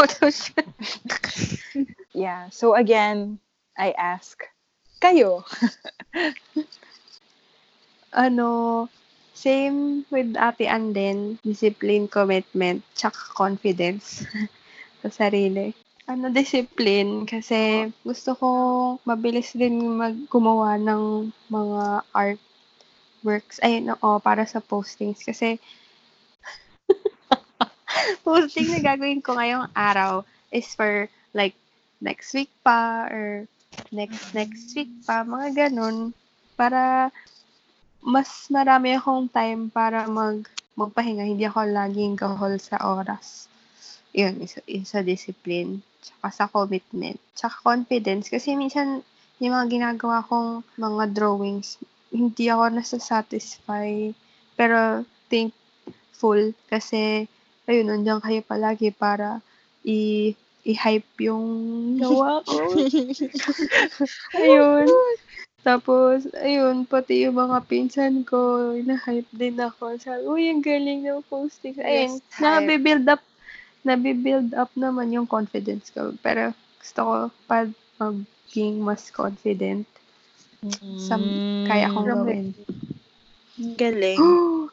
Photoshoot. 0.00 0.64
yeah. 2.16 2.48
So 2.48 2.72
again, 2.72 3.36
I 3.76 3.92
ask, 3.92 4.40
kayo. 5.04 5.44
ano, 8.16 8.88
same 9.36 10.08
with 10.08 10.40
Ate 10.40 10.64
Ann 10.64 10.96
din. 10.96 11.36
Discipline, 11.44 12.08
commitment, 12.08 12.80
tsaka 12.96 13.20
confidence 13.36 14.24
sa 15.04 15.12
sarili. 15.12 15.76
Ano, 16.08 16.32
discipline. 16.32 17.28
Kasi 17.28 17.92
gusto 18.00 18.32
ko 18.40 18.48
mabilis 19.04 19.52
din 19.52 20.00
mag 20.00 20.16
gumawa 20.32 20.80
ng 20.80 21.28
mga 21.52 22.08
art 22.16 22.40
works. 23.20 23.60
Ay, 23.60 23.84
oo, 23.84 24.16
para 24.16 24.48
sa 24.48 24.64
postings. 24.64 25.20
Kasi 25.20 25.60
posting 28.26 28.70
na 28.72 28.80
gagawin 28.80 29.22
ko 29.24 29.36
ngayong 29.36 29.68
araw 29.72 30.24
is 30.50 30.68
for 30.74 31.06
like 31.36 31.54
next 32.00 32.32
week 32.34 32.50
pa 32.64 33.06
or 33.10 33.46
next 33.92 34.34
next 34.34 34.72
week 34.74 34.90
pa, 35.06 35.22
mga 35.22 35.68
ganun. 35.68 36.12
Para 36.56 37.08
mas 38.00 38.48
marami 38.48 38.96
akong 38.96 39.28
time 39.28 39.68
para 39.68 40.08
mag 40.08 40.44
magpahinga. 40.80 41.28
Hindi 41.28 41.44
ako 41.44 41.68
laging 41.68 42.14
gahol 42.16 42.56
sa 42.56 42.80
oras. 42.80 43.50
Yun, 44.16 44.40
isa, 44.40 44.64
isa 44.64 45.04
discipline. 45.04 45.84
Tsaka 46.00 46.28
sa 46.32 46.44
commitment. 46.48 47.20
Tsaka 47.36 47.60
confidence. 47.60 48.32
Kasi 48.32 48.56
minsan, 48.56 49.04
yung 49.36 49.52
mga 49.52 49.68
ginagawa 49.68 50.24
kong 50.24 50.64
mga 50.80 51.12
drawings, 51.12 51.76
hindi 52.08 52.48
ako 52.48 52.64
nasa-satisfy. 52.72 54.10
Pero, 54.56 55.04
thankful. 55.28 56.56
Kasi, 56.72 57.28
ayun, 57.70 57.86
nandiyan 57.86 58.18
kayo 58.18 58.42
palagi 58.42 58.90
para 58.90 59.38
i- 59.86 60.34
i-hype 60.66 61.14
yung 61.22 61.46
gawa 62.02 62.42
ko. 62.42 62.74
ayun. 64.42 64.90
Tapos, 65.60 66.24
ayun, 66.40 66.88
pati 66.88 67.28
yung 67.28 67.36
mga 67.36 67.62
pinsan 67.68 68.24
ko, 68.24 68.72
na-hype 68.80 69.28
din 69.30 69.60
ako. 69.60 69.94
Sabi, 70.00 70.24
uy, 70.26 70.42
ang 70.50 70.64
galing 70.64 71.04
ng 71.06 71.22
posting. 71.30 71.78
Ayun, 71.78 72.18
Yes, 72.18 72.40
nabibuild 72.40 73.06
up, 73.06 73.22
nabibuild 73.84 74.50
up 74.56 74.72
naman 74.74 75.12
yung 75.14 75.28
confidence 75.28 75.92
ko. 75.92 76.16
Pero, 76.24 76.56
gusto 76.80 77.00
ko 77.04 77.16
pa 77.44 77.68
maging 78.00 78.80
mas 78.80 79.12
confident 79.12 79.84
sa 80.96 81.20
kaya 81.68 81.92
kong 81.92 82.08
gawin. 82.08 82.46
Galing. 83.76 84.20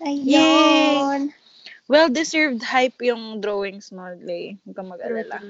Ayun! 0.00 1.30
Well-deserved 1.90 2.62
hype 2.62 3.02
yung 3.02 3.42
drawings 3.42 3.90
mo, 3.90 4.14
Lay. 4.22 4.54
Huwag 4.62 4.78
kang 4.78 4.94
mag-alala. 4.94 5.42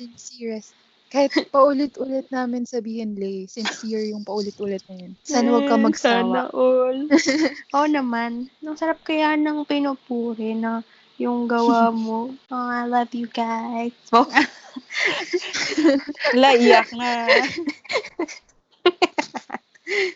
Sincere. 0.00 0.64
Kahit 1.12 1.52
paulit-ulit 1.52 2.24
namin 2.32 2.64
sabihin, 2.64 3.20
Lay, 3.20 3.44
sincere 3.44 4.08
yung 4.08 4.24
paulit-ulit 4.24 4.80
na 4.88 4.96
yun. 4.96 5.12
Sana 5.20 5.52
huwag 5.52 5.68
ka 5.68 5.76
Mm, 5.76 5.84
magsawa. 5.84 6.24
Sana 6.24 6.42
all. 6.56 6.98
Oo 7.76 7.84
naman. 7.84 8.48
Ang 8.64 8.80
sarap 8.80 9.04
kaya 9.04 9.36
ng 9.36 9.68
pinupuri 9.68 10.56
na 10.56 10.80
yung 11.20 11.44
gawa 11.44 11.92
mo. 11.92 12.32
Oh, 12.48 12.68
I 12.72 12.88
love 12.88 13.12
you 13.12 13.28
guys. 13.28 13.92
Oh, 14.08 14.24
Wala, 16.32 16.48
iyak 16.56 16.88
na. 16.96 17.28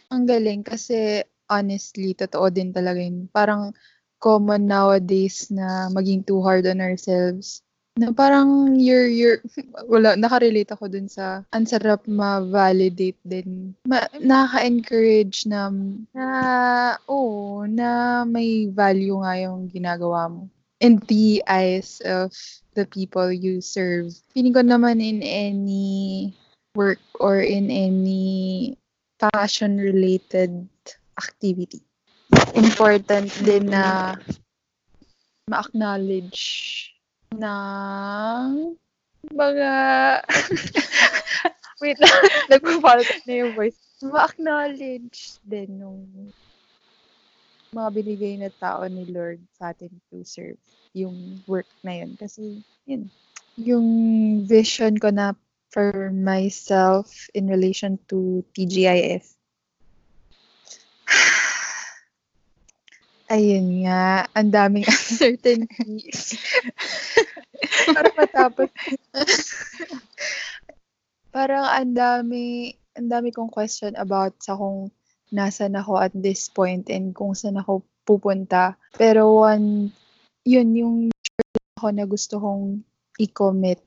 Ang 0.09 0.25
galing 0.25 0.65
kasi 0.65 1.21
honestly, 1.53 2.17
totoo 2.17 2.49
din 2.49 2.73
talaga 2.73 3.05
yun. 3.05 3.29
Parang 3.29 3.77
common 4.23 4.71
nowadays 4.71 5.51
na 5.51 5.91
maging 5.91 6.23
too 6.23 6.39
hard 6.39 6.63
on 6.71 6.79
ourselves. 6.79 7.61
Na 7.99 8.09
parang 8.09 8.79
you're, 8.81 9.11
you're, 9.11 9.43
wala, 9.93 10.17
nakarelate 10.17 10.73
ako 10.73 10.89
dun 10.89 11.11
sa, 11.11 11.45
ang 11.53 11.69
sarap 11.69 12.07
ma-validate 12.09 13.21
din. 13.27 13.77
Ma, 13.85 14.09
nakaka-encourage 14.17 15.45
na, 15.45 15.69
na, 16.17 16.27
oo, 17.11 17.67
na 17.69 18.23
may 18.25 18.71
value 18.71 19.21
nga 19.21 19.35
yung 19.37 19.69
ginagawa 19.69 20.31
mo. 20.31 20.49
In 20.81 20.99
the 21.11 21.45
eyes 21.47 22.01
of 22.07 22.33
the 22.75 22.89
people 22.89 23.29
you 23.29 23.61
serve. 23.61 24.17
Feeling 24.33 24.57
ko 24.57 24.63
naman 24.65 24.99
in 24.99 25.21
any 25.23 26.33
work 26.75 27.03
or 27.21 27.45
in 27.45 27.69
any 27.69 28.75
passion-related 29.21 30.67
activity. 31.21 31.85
Important 32.59 33.31
din 33.47 33.71
na 33.71 34.17
ma-acknowledge 35.51 36.43
ng 37.35 38.77
mga 39.31 39.73
wait 41.83 41.99
lang, 41.99 42.19
nagpapalit 42.51 43.11
na 43.27 43.35
yung 43.43 43.53
voice. 43.59 43.79
Ma-acknowledge 44.03 45.43
din 45.43 45.83
nung 45.83 46.07
mga 47.75 47.89
binigay 47.91 48.35
na 48.39 48.51
tao 48.63 48.87
ni 48.87 49.09
Lord 49.11 49.43
sa 49.59 49.75
atin 49.75 49.91
to 50.13 50.23
serve 50.23 50.61
yung 50.93 51.41
work 51.49 51.69
na 51.83 52.05
yun. 52.05 52.15
Kasi, 52.21 52.61
yun, 52.85 53.09
yung 53.57 53.89
vision 54.45 54.97
ko 55.01 55.09
na 55.11 55.33
for 55.73 56.13
myself 56.13 57.09
in 57.33 57.49
relation 57.49 57.97
to 58.13 58.45
TGIF. 58.53 59.25
Ayun 63.33 63.89
nga, 63.89 64.29
ang 64.37 64.53
daming 64.53 64.85
uncertainties. 64.93 66.37
Para 67.89 68.13
matapos. 68.13 68.69
Parang 71.33 71.65
ang 71.65 71.97
dami, 71.97 72.77
ang 72.93 73.09
dami 73.09 73.33
kong 73.33 73.49
question 73.49 73.97
about 73.97 74.37
sa 74.37 74.53
kung 74.53 74.93
nasan 75.33 75.73
ako 75.81 75.97
at 75.97 76.13
this 76.13 76.53
point 76.53 76.93
and 76.93 77.17
kung 77.17 77.33
saan 77.33 77.57
ako 77.57 77.81
pupunta. 78.05 78.77
Pero 79.01 79.41
one, 79.49 79.89
yun 80.45 80.69
yung 80.77 80.97
ako 81.81 81.89
na 81.89 82.05
gusto 82.05 82.37
kong 82.37 82.85
i-commit 83.17 83.81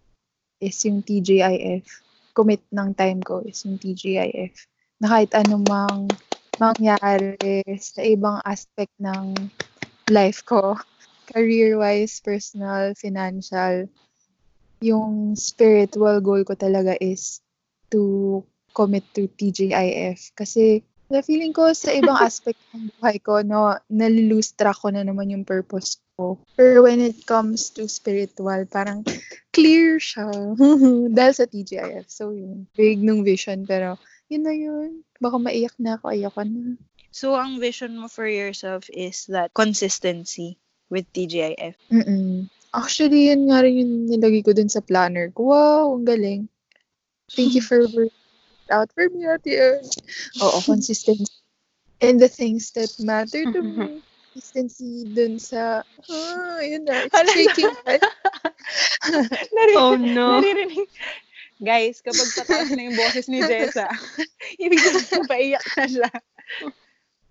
is 0.58 0.74
yung 0.90 1.06
TGIF. 1.06 1.86
Commit 2.34 2.66
ng 2.74 2.98
time 2.98 3.22
ko 3.22 3.46
is 3.46 3.62
yung 3.62 3.78
TGIF. 3.78 4.58
Na 4.98 5.14
kahit 5.14 5.38
anumang 5.38 6.10
mangyari 6.58 7.64
sa 7.80 8.02
ibang 8.02 8.40
aspect 8.46 8.94
ng 9.02 9.36
life 10.12 10.46
ko, 10.46 10.78
career-wise, 11.32 12.22
personal, 12.22 12.94
financial, 12.96 13.90
yung 14.84 15.34
spiritual 15.34 16.22
goal 16.22 16.46
ko 16.46 16.54
talaga 16.54 16.94
is 17.02 17.42
to 17.90 18.44
commit 18.76 19.08
to 19.16 19.26
TGIF. 19.26 20.36
Kasi 20.36 20.84
na 21.10 21.22
feeling 21.22 21.54
ko 21.54 21.72
sa 21.72 21.94
ibang 21.94 22.18
aspect 22.28 22.60
ng 22.74 22.92
buhay 22.98 23.18
ko, 23.22 23.42
no, 23.42 23.74
nalilose 23.90 24.54
track 24.54 24.78
ko 24.82 24.90
na 24.92 25.06
naman 25.06 25.32
yung 25.32 25.46
purpose 25.46 26.02
ko. 26.18 26.38
Pero 26.58 26.86
when 26.86 27.00
it 27.02 27.26
comes 27.26 27.72
to 27.74 27.88
spiritual, 27.88 28.66
parang 28.70 29.06
clear 29.54 30.02
siya. 30.02 30.28
Dahil 31.18 31.34
sa 31.34 31.46
TGIF. 31.48 32.08
So, 32.10 32.36
yun. 32.36 32.68
Big 32.76 33.02
nung 33.02 33.24
vision. 33.24 33.64
Pero, 33.64 33.98
yun 34.30 34.44
na 34.44 34.54
yun. 34.54 35.04
Baka 35.22 35.38
maiyak 35.38 35.76
na 35.78 35.98
ako. 35.98 36.12
Ayoko 36.12 36.42
na. 36.46 36.76
So, 37.16 37.40
ang 37.40 37.64
vision 37.64 37.96
mo 37.96 38.12
for 38.12 38.28
yourself 38.28 38.92
is 38.92 39.26
that 39.32 39.56
consistency 39.56 40.60
with 40.92 41.08
TGIF. 41.16 41.80
Mm-mm. 41.88 42.52
Actually, 42.76 43.32
yun 43.32 43.48
nga 43.48 43.64
rin 43.64 43.80
yung 43.80 43.94
nilagay 44.12 44.44
ko 44.44 44.52
dun 44.52 44.68
sa 44.68 44.84
planner 44.84 45.32
ko. 45.32 45.56
Wow, 45.56 45.96
ang 45.96 46.04
galing. 46.04 46.42
Thank 47.32 47.56
you 47.56 47.64
for 47.64 47.80
working 47.96 48.12
out 48.68 48.92
for 48.92 49.08
me 49.08 49.24
at 49.24 49.44
the 49.48 49.56
end. 49.80 49.88
Oo, 50.44 50.60
consistency. 50.70 51.32
And 52.04 52.20
the 52.20 52.28
things 52.28 52.76
that 52.76 52.92
matter 53.00 53.48
to 53.48 53.60
me. 53.64 54.04
Consistency 54.36 55.08
dun 55.08 55.40
sa, 55.40 55.80
ah, 56.12 56.60
yun 56.60 56.84
na, 56.84 57.08
it's 57.08 57.16
shaking. 57.32 57.72
Nari- 59.56 59.80
Oh 59.80 59.96
no. 59.96 60.44
Naririnig. 60.44 60.92
Guys, 61.56 62.04
kapag 62.04 62.28
pataas 62.36 62.70
na 62.76 62.84
yung 62.84 63.00
boses 63.00 63.32
ni 63.32 63.40
Jessa, 63.40 63.88
ibig 64.64 64.80
sabihin 64.80 65.24
paiyak 65.24 65.66
na 65.80 65.86
siya. 65.88 66.12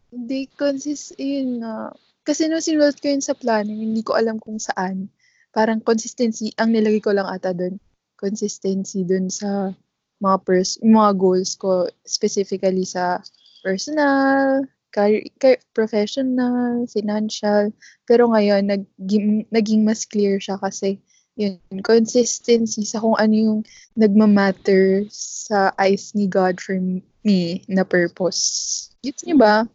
Hindi, 0.09 0.49
consist, 0.57 1.13
yun 1.21 1.61
nga. 1.61 1.93
Kasi 2.25 2.49
nung 2.49 2.65
sinulat 2.65 2.97
ko 3.05 3.13
yun 3.13 3.21
sa 3.21 3.37
planner, 3.37 3.77
hindi 3.77 4.01
ko 4.01 4.17
alam 4.17 4.41
kung 4.41 4.57
saan. 4.57 5.13
Parang 5.53 5.85
consistency, 5.85 6.57
ang 6.57 6.73
nilagay 6.73 7.05
ko 7.05 7.13
lang 7.13 7.29
ata 7.29 7.53
dun. 7.53 7.77
Consistency 8.17 9.05
dun 9.05 9.29
sa 9.29 9.77
mga 10.25 10.37
pers 10.41 10.81
mga 10.81 11.13
goals 11.21 11.53
ko, 11.61 11.85
specifically 12.09 12.89
sa 12.89 13.21
personal, 13.61 14.65
career, 14.89 15.29
career- 15.37 15.61
professional, 15.77 16.89
financial. 16.89 17.69
Pero 18.09 18.33
ngayon, 18.33 18.73
naging, 18.73 19.45
naging 19.53 19.85
mas 19.85 20.09
clear 20.09 20.41
siya 20.41 20.57
kasi 20.57 20.97
yun, 21.35 21.59
consistency 21.83 22.87
sa 22.87 23.03
kung 23.03 23.19
ano 23.19 23.35
yung 23.35 23.61
nagmamatter 23.99 25.07
sa 25.11 25.75
eyes 25.79 26.15
ni 26.15 26.31
God 26.31 26.63
for 26.63 26.79
me 27.27 27.63
na 27.67 27.83
purpose. 27.83 28.91
Gets 29.03 29.27
niyo 29.27 29.43
ba? 29.43 29.67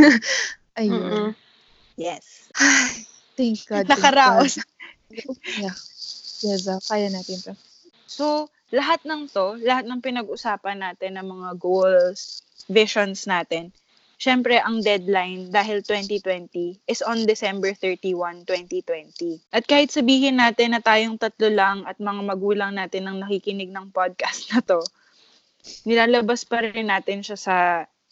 Ayun. 0.78 0.98
Mm-mm. 0.98 1.30
Yes. 1.98 2.50
Thank 3.38 3.66
God. 3.66 3.86
thank 3.86 3.98
Nakaraos. 3.98 4.58
God. 4.58 4.66
Yeah. 5.58 5.74
Yes, 6.44 6.68
ah, 6.70 6.78
kaya 6.84 7.10
natin 7.10 7.40
to. 7.42 7.52
So, 8.06 8.52
lahat 8.70 9.02
ng 9.08 9.26
to, 9.32 9.56
lahat 9.58 9.88
ng 9.88 10.04
pinag-usapan 10.04 10.84
natin 10.84 11.16
ng 11.16 11.26
mga 11.26 11.50
goals, 11.58 12.44
visions 12.68 13.24
natin, 13.24 13.72
syempre 14.18 14.58
ang 14.60 14.82
deadline 14.84 15.48
dahil 15.54 15.78
2020 15.86 16.82
is 16.92 17.00
on 17.06 17.24
December 17.24 17.70
31, 17.72 18.44
2020. 18.44 19.40
At 19.56 19.64
kahit 19.70 19.90
sabihin 19.94 20.36
natin 20.42 20.74
na 20.76 20.82
tayong 20.84 21.16
tatlo 21.22 21.48
lang 21.60 21.78
at 21.88 21.96
mga 22.02 22.22
magulang 22.30 22.72
natin 22.76 23.06
ang 23.08 23.18
nakikinig 23.22 23.70
ng 23.72 23.94
podcast 23.94 24.50
na 24.52 24.60
to, 24.60 24.80
nilalabas 25.88 26.42
pa 26.50 26.62
rin 26.64 26.88
natin 26.92 27.20
siya 27.24 27.38
sa 27.38 27.56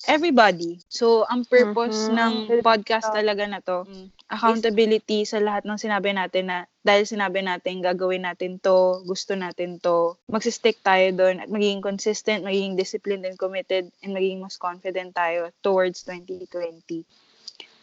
everybody. 0.07 0.81
So, 0.89 1.27
ang 1.29 1.45
purpose 1.47 2.09
Mhm. 2.09 2.17
ng 2.19 2.33
podcast 2.63 3.11
talaga 3.13 3.45
na 3.49 3.61
to, 3.63 3.87
accountability 4.27 5.23
sa 5.23 5.39
lahat 5.39 5.63
ng 5.63 5.79
sinabi 5.79 6.11
natin 6.11 6.51
na 6.51 6.59
dahil 6.83 7.07
sinabi 7.07 7.47
natin 7.47 7.79
gagawin 7.79 8.27
natin 8.27 8.59
to, 8.59 9.03
gusto 9.07 9.39
natin 9.39 9.79
to, 9.79 10.19
magsistick 10.27 10.83
tayo 10.83 11.15
doon 11.15 11.43
at 11.43 11.49
magiging 11.51 11.83
consistent, 11.83 12.43
magiging 12.43 12.75
disciplined 12.75 13.23
and 13.23 13.39
committed, 13.39 13.87
and 14.03 14.11
magiging 14.15 14.43
mas 14.43 14.59
confident 14.59 15.15
tayo 15.15 15.55
towards 15.63 16.03
2020. 16.07 17.07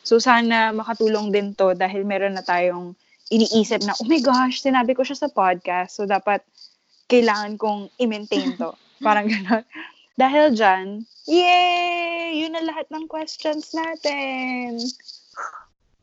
So, 0.04 0.20
sana 0.20 0.76
makatulong 0.76 1.32
din 1.32 1.56
to 1.56 1.72
dahil 1.80 2.04
meron 2.04 2.36
na 2.36 2.44
tayong 2.44 2.92
iniisip 3.32 3.88
na, 3.88 3.96
oh 3.96 4.08
my 4.08 4.20
gosh, 4.20 4.60
sinabi 4.60 4.92
ko 4.92 5.08
siya 5.08 5.16
sa 5.16 5.32
podcast, 5.32 5.96
so 5.96 6.04
dapat 6.04 6.44
kailangan 7.08 7.56
kong 7.56 7.88
i-maintain 8.04 8.52
to. 8.60 8.76
Parang 9.06 9.28
gano'n. 9.28 9.64
Dahil 10.20 10.54
dyan, 10.54 11.08
yay! 11.26 12.44
Yun 12.44 12.54
na 12.54 12.64
lahat 12.68 12.88
ng 12.92 13.08
questions 13.08 13.72
natin. 13.72 14.78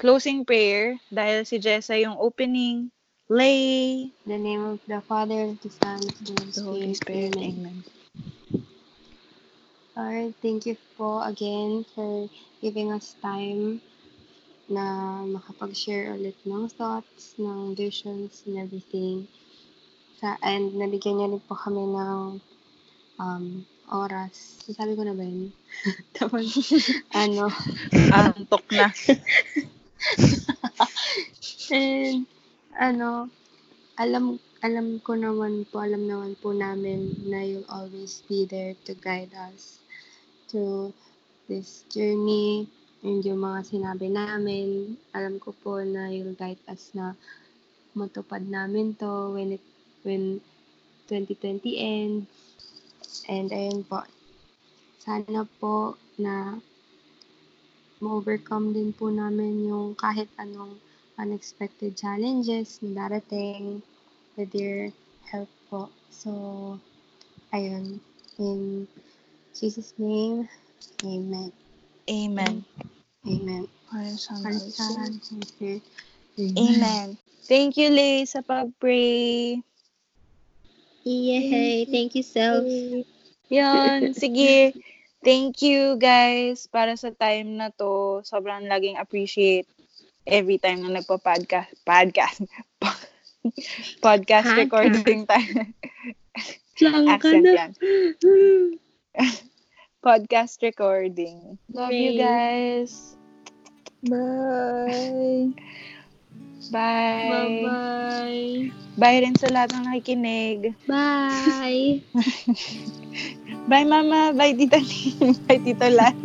Closing 0.00 0.48
prayer, 0.48 0.96
dahil 1.12 1.44
si 1.44 1.60
Jessa 1.60 1.92
yung 1.92 2.16
opening, 2.16 2.88
lay, 3.28 4.08
In 4.24 4.32
the 4.32 4.40
name 4.40 4.64
of 4.64 4.80
the 4.88 5.04
Father, 5.04 5.52
the 5.60 5.68
Son, 5.68 6.00
of 6.00 6.16
the 6.56 6.62
Holy 6.64 6.96
Spirit. 6.96 7.36
Amen. 7.36 7.60
Amen. 7.60 7.78
Lord, 9.92 10.32
thank 10.40 10.64
you 10.64 10.80
po 10.96 11.20
again 11.20 11.84
for 11.92 12.32
giving 12.64 12.88
us 12.96 13.12
time 13.20 13.84
na 14.72 15.20
makapag-share 15.28 16.16
ulit 16.16 16.40
ng 16.48 16.64
thoughts, 16.72 17.36
ng 17.36 17.76
visions, 17.76 18.40
and 18.48 18.56
everything. 18.56 19.28
Sa, 20.16 20.40
and 20.40 20.80
nabigyan 20.80 21.20
niyo 21.20 21.36
rin 21.36 21.44
po 21.44 21.52
kami 21.52 21.84
ng 21.84 22.40
um, 23.20 23.44
oras. 23.92 24.64
Sabi 24.64 24.96
ko 24.96 25.04
na 25.04 25.12
ba 25.12 25.28
yun? 25.28 25.52
Tapos, 26.16 26.48
ano, 27.12 27.52
Antok 28.16 28.64
na. 28.72 28.88
And, 31.70 32.26
ano, 32.76 33.28
alam, 34.00 34.40
alam 34.64 35.00
ko 35.04 35.12
naman 35.16 35.68
po, 35.68 35.84
alam 35.84 36.08
naman 36.08 36.36
po 36.40 36.52
namin 36.56 37.16
na 37.28 37.44
you'll 37.44 37.68
always 37.68 38.24
be 38.28 38.48
there 38.48 38.74
to 38.88 38.96
guide 38.96 39.32
us 39.36 39.80
through 40.48 40.92
this 41.48 41.84
journey 41.92 42.68
and 43.04 43.24
yung 43.24 43.40
mga 43.44 43.64
sinabi 43.68 44.08
namin. 44.12 44.96
Alam 45.12 45.40
ko 45.40 45.52
po 45.52 45.80
na 45.84 46.08
you'll 46.08 46.36
guide 46.36 46.60
us 46.68 46.92
na 46.96 47.16
matupad 47.96 48.44
namin 48.46 48.96
to 48.96 49.34
when 49.36 49.56
it, 49.56 49.64
when 50.04 50.40
2020 51.08 51.76
ends. 51.76 52.28
And 53.28 53.50
ayun 53.50 53.82
po, 53.84 54.04
sana 55.00 55.44
po 55.58 55.96
na 56.20 56.60
ma-overcome 58.00 58.72
din 58.72 58.90
po 58.96 59.12
namin 59.12 59.68
yung 59.68 59.92
kahit 59.94 60.26
anong 60.40 60.80
unexpected 61.20 61.94
challenges 61.94 62.80
na 62.80 63.06
darating 63.06 63.84
with 64.34 64.50
your 64.56 64.88
help 65.28 65.48
po. 65.68 65.92
So, 66.08 66.32
ayun. 67.52 68.00
In 68.40 68.88
Jesus' 69.52 69.92
name, 70.00 70.48
Amen. 71.04 71.52
Amen. 72.08 72.64
Amen. 73.28 73.64
Spirit. 75.44 75.82
Amen. 76.56 77.18
Thank 77.44 77.76
you, 77.76 77.92
Lay, 77.92 78.24
sa 78.24 78.40
pag-pray. 78.40 79.60
Yay! 81.04 81.84
Thank 81.88 82.16
you, 82.16 82.24
self. 82.24 82.64
Yan, 83.50 84.14
sige. 84.14 84.72
Thank 85.20 85.60
you, 85.60 86.00
guys, 86.00 86.64
para 86.66 86.96
sa 86.96 87.12
time 87.12 87.60
na 87.60 87.68
to. 87.76 88.24
Sobrang 88.24 88.64
laging 88.64 88.96
appreciate 88.96 89.68
every 90.24 90.56
time 90.56 90.80
na 90.80 91.00
nagpa-podcast. 91.00 91.76
Podcast. 91.84 92.40
podcast 94.04 94.48
recording 94.56 95.28
tayo. 95.28 95.68
Lang 96.80 97.20
ka 97.20 97.28
Accent 97.28 97.44
na. 97.44 97.52
yan. 97.52 97.70
Podcast 100.04 100.64
recording. 100.64 101.60
Love 101.68 101.92
you, 101.92 102.16
Yay. 102.16 102.20
guys. 102.20 103.16
Bye. 104.00 105.52
Bye. 106.68 107.64
Bye-bye. 107.64 108.70
Bye 109.00 109.18
rin 109.24 109.32
sa 109.40 109.48
lahat 109.48 109.72
ng 109.72 109.88
nakikinig. 109.88 110.76
Bye. 110.84 112.04
Bye, 113.70 113.88
Mama. 113.88 114.36
Bye, 114.36 114.52
Tita 114.52 114.76
Ning. 114.76 115.32
Bye, 115.48 115.62
Tito 115.64 115.88
Lan. 115.88 116.16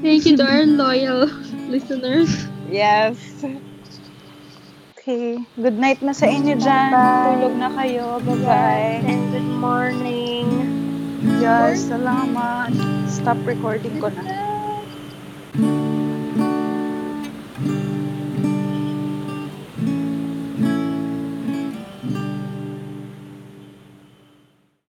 Thank 0.00 0.24
you 0.24 0.36
to 0.40 0.44
our 0.46 0.64
loyal 0.64 1.28
listeners. 1.68 2.32
Yes. 2.72 3.18
Okay. 4.96 5.42
Good 5.58 5.76
night 5.76 6.00
na 6.00 6.16
sa 6.16 6.30
inyo 6.30 6.56
dyan. 6.56 6.90
Bye. 6.94 7.26
Tulog 7.36 7.54
na 7.60 7.68
kayo. 7.76 8.06
Bye-bye. 8.24 9.04
And 9.04 9.22
good 9.34 9.50
morning. 9.60 10.46
Yes, 11.42 11.90
salamat. 11.90 12.72
Stop 13.10 13.42
recording 13.44 13.98
ko 14.00 14.08
na. 14.14 14.41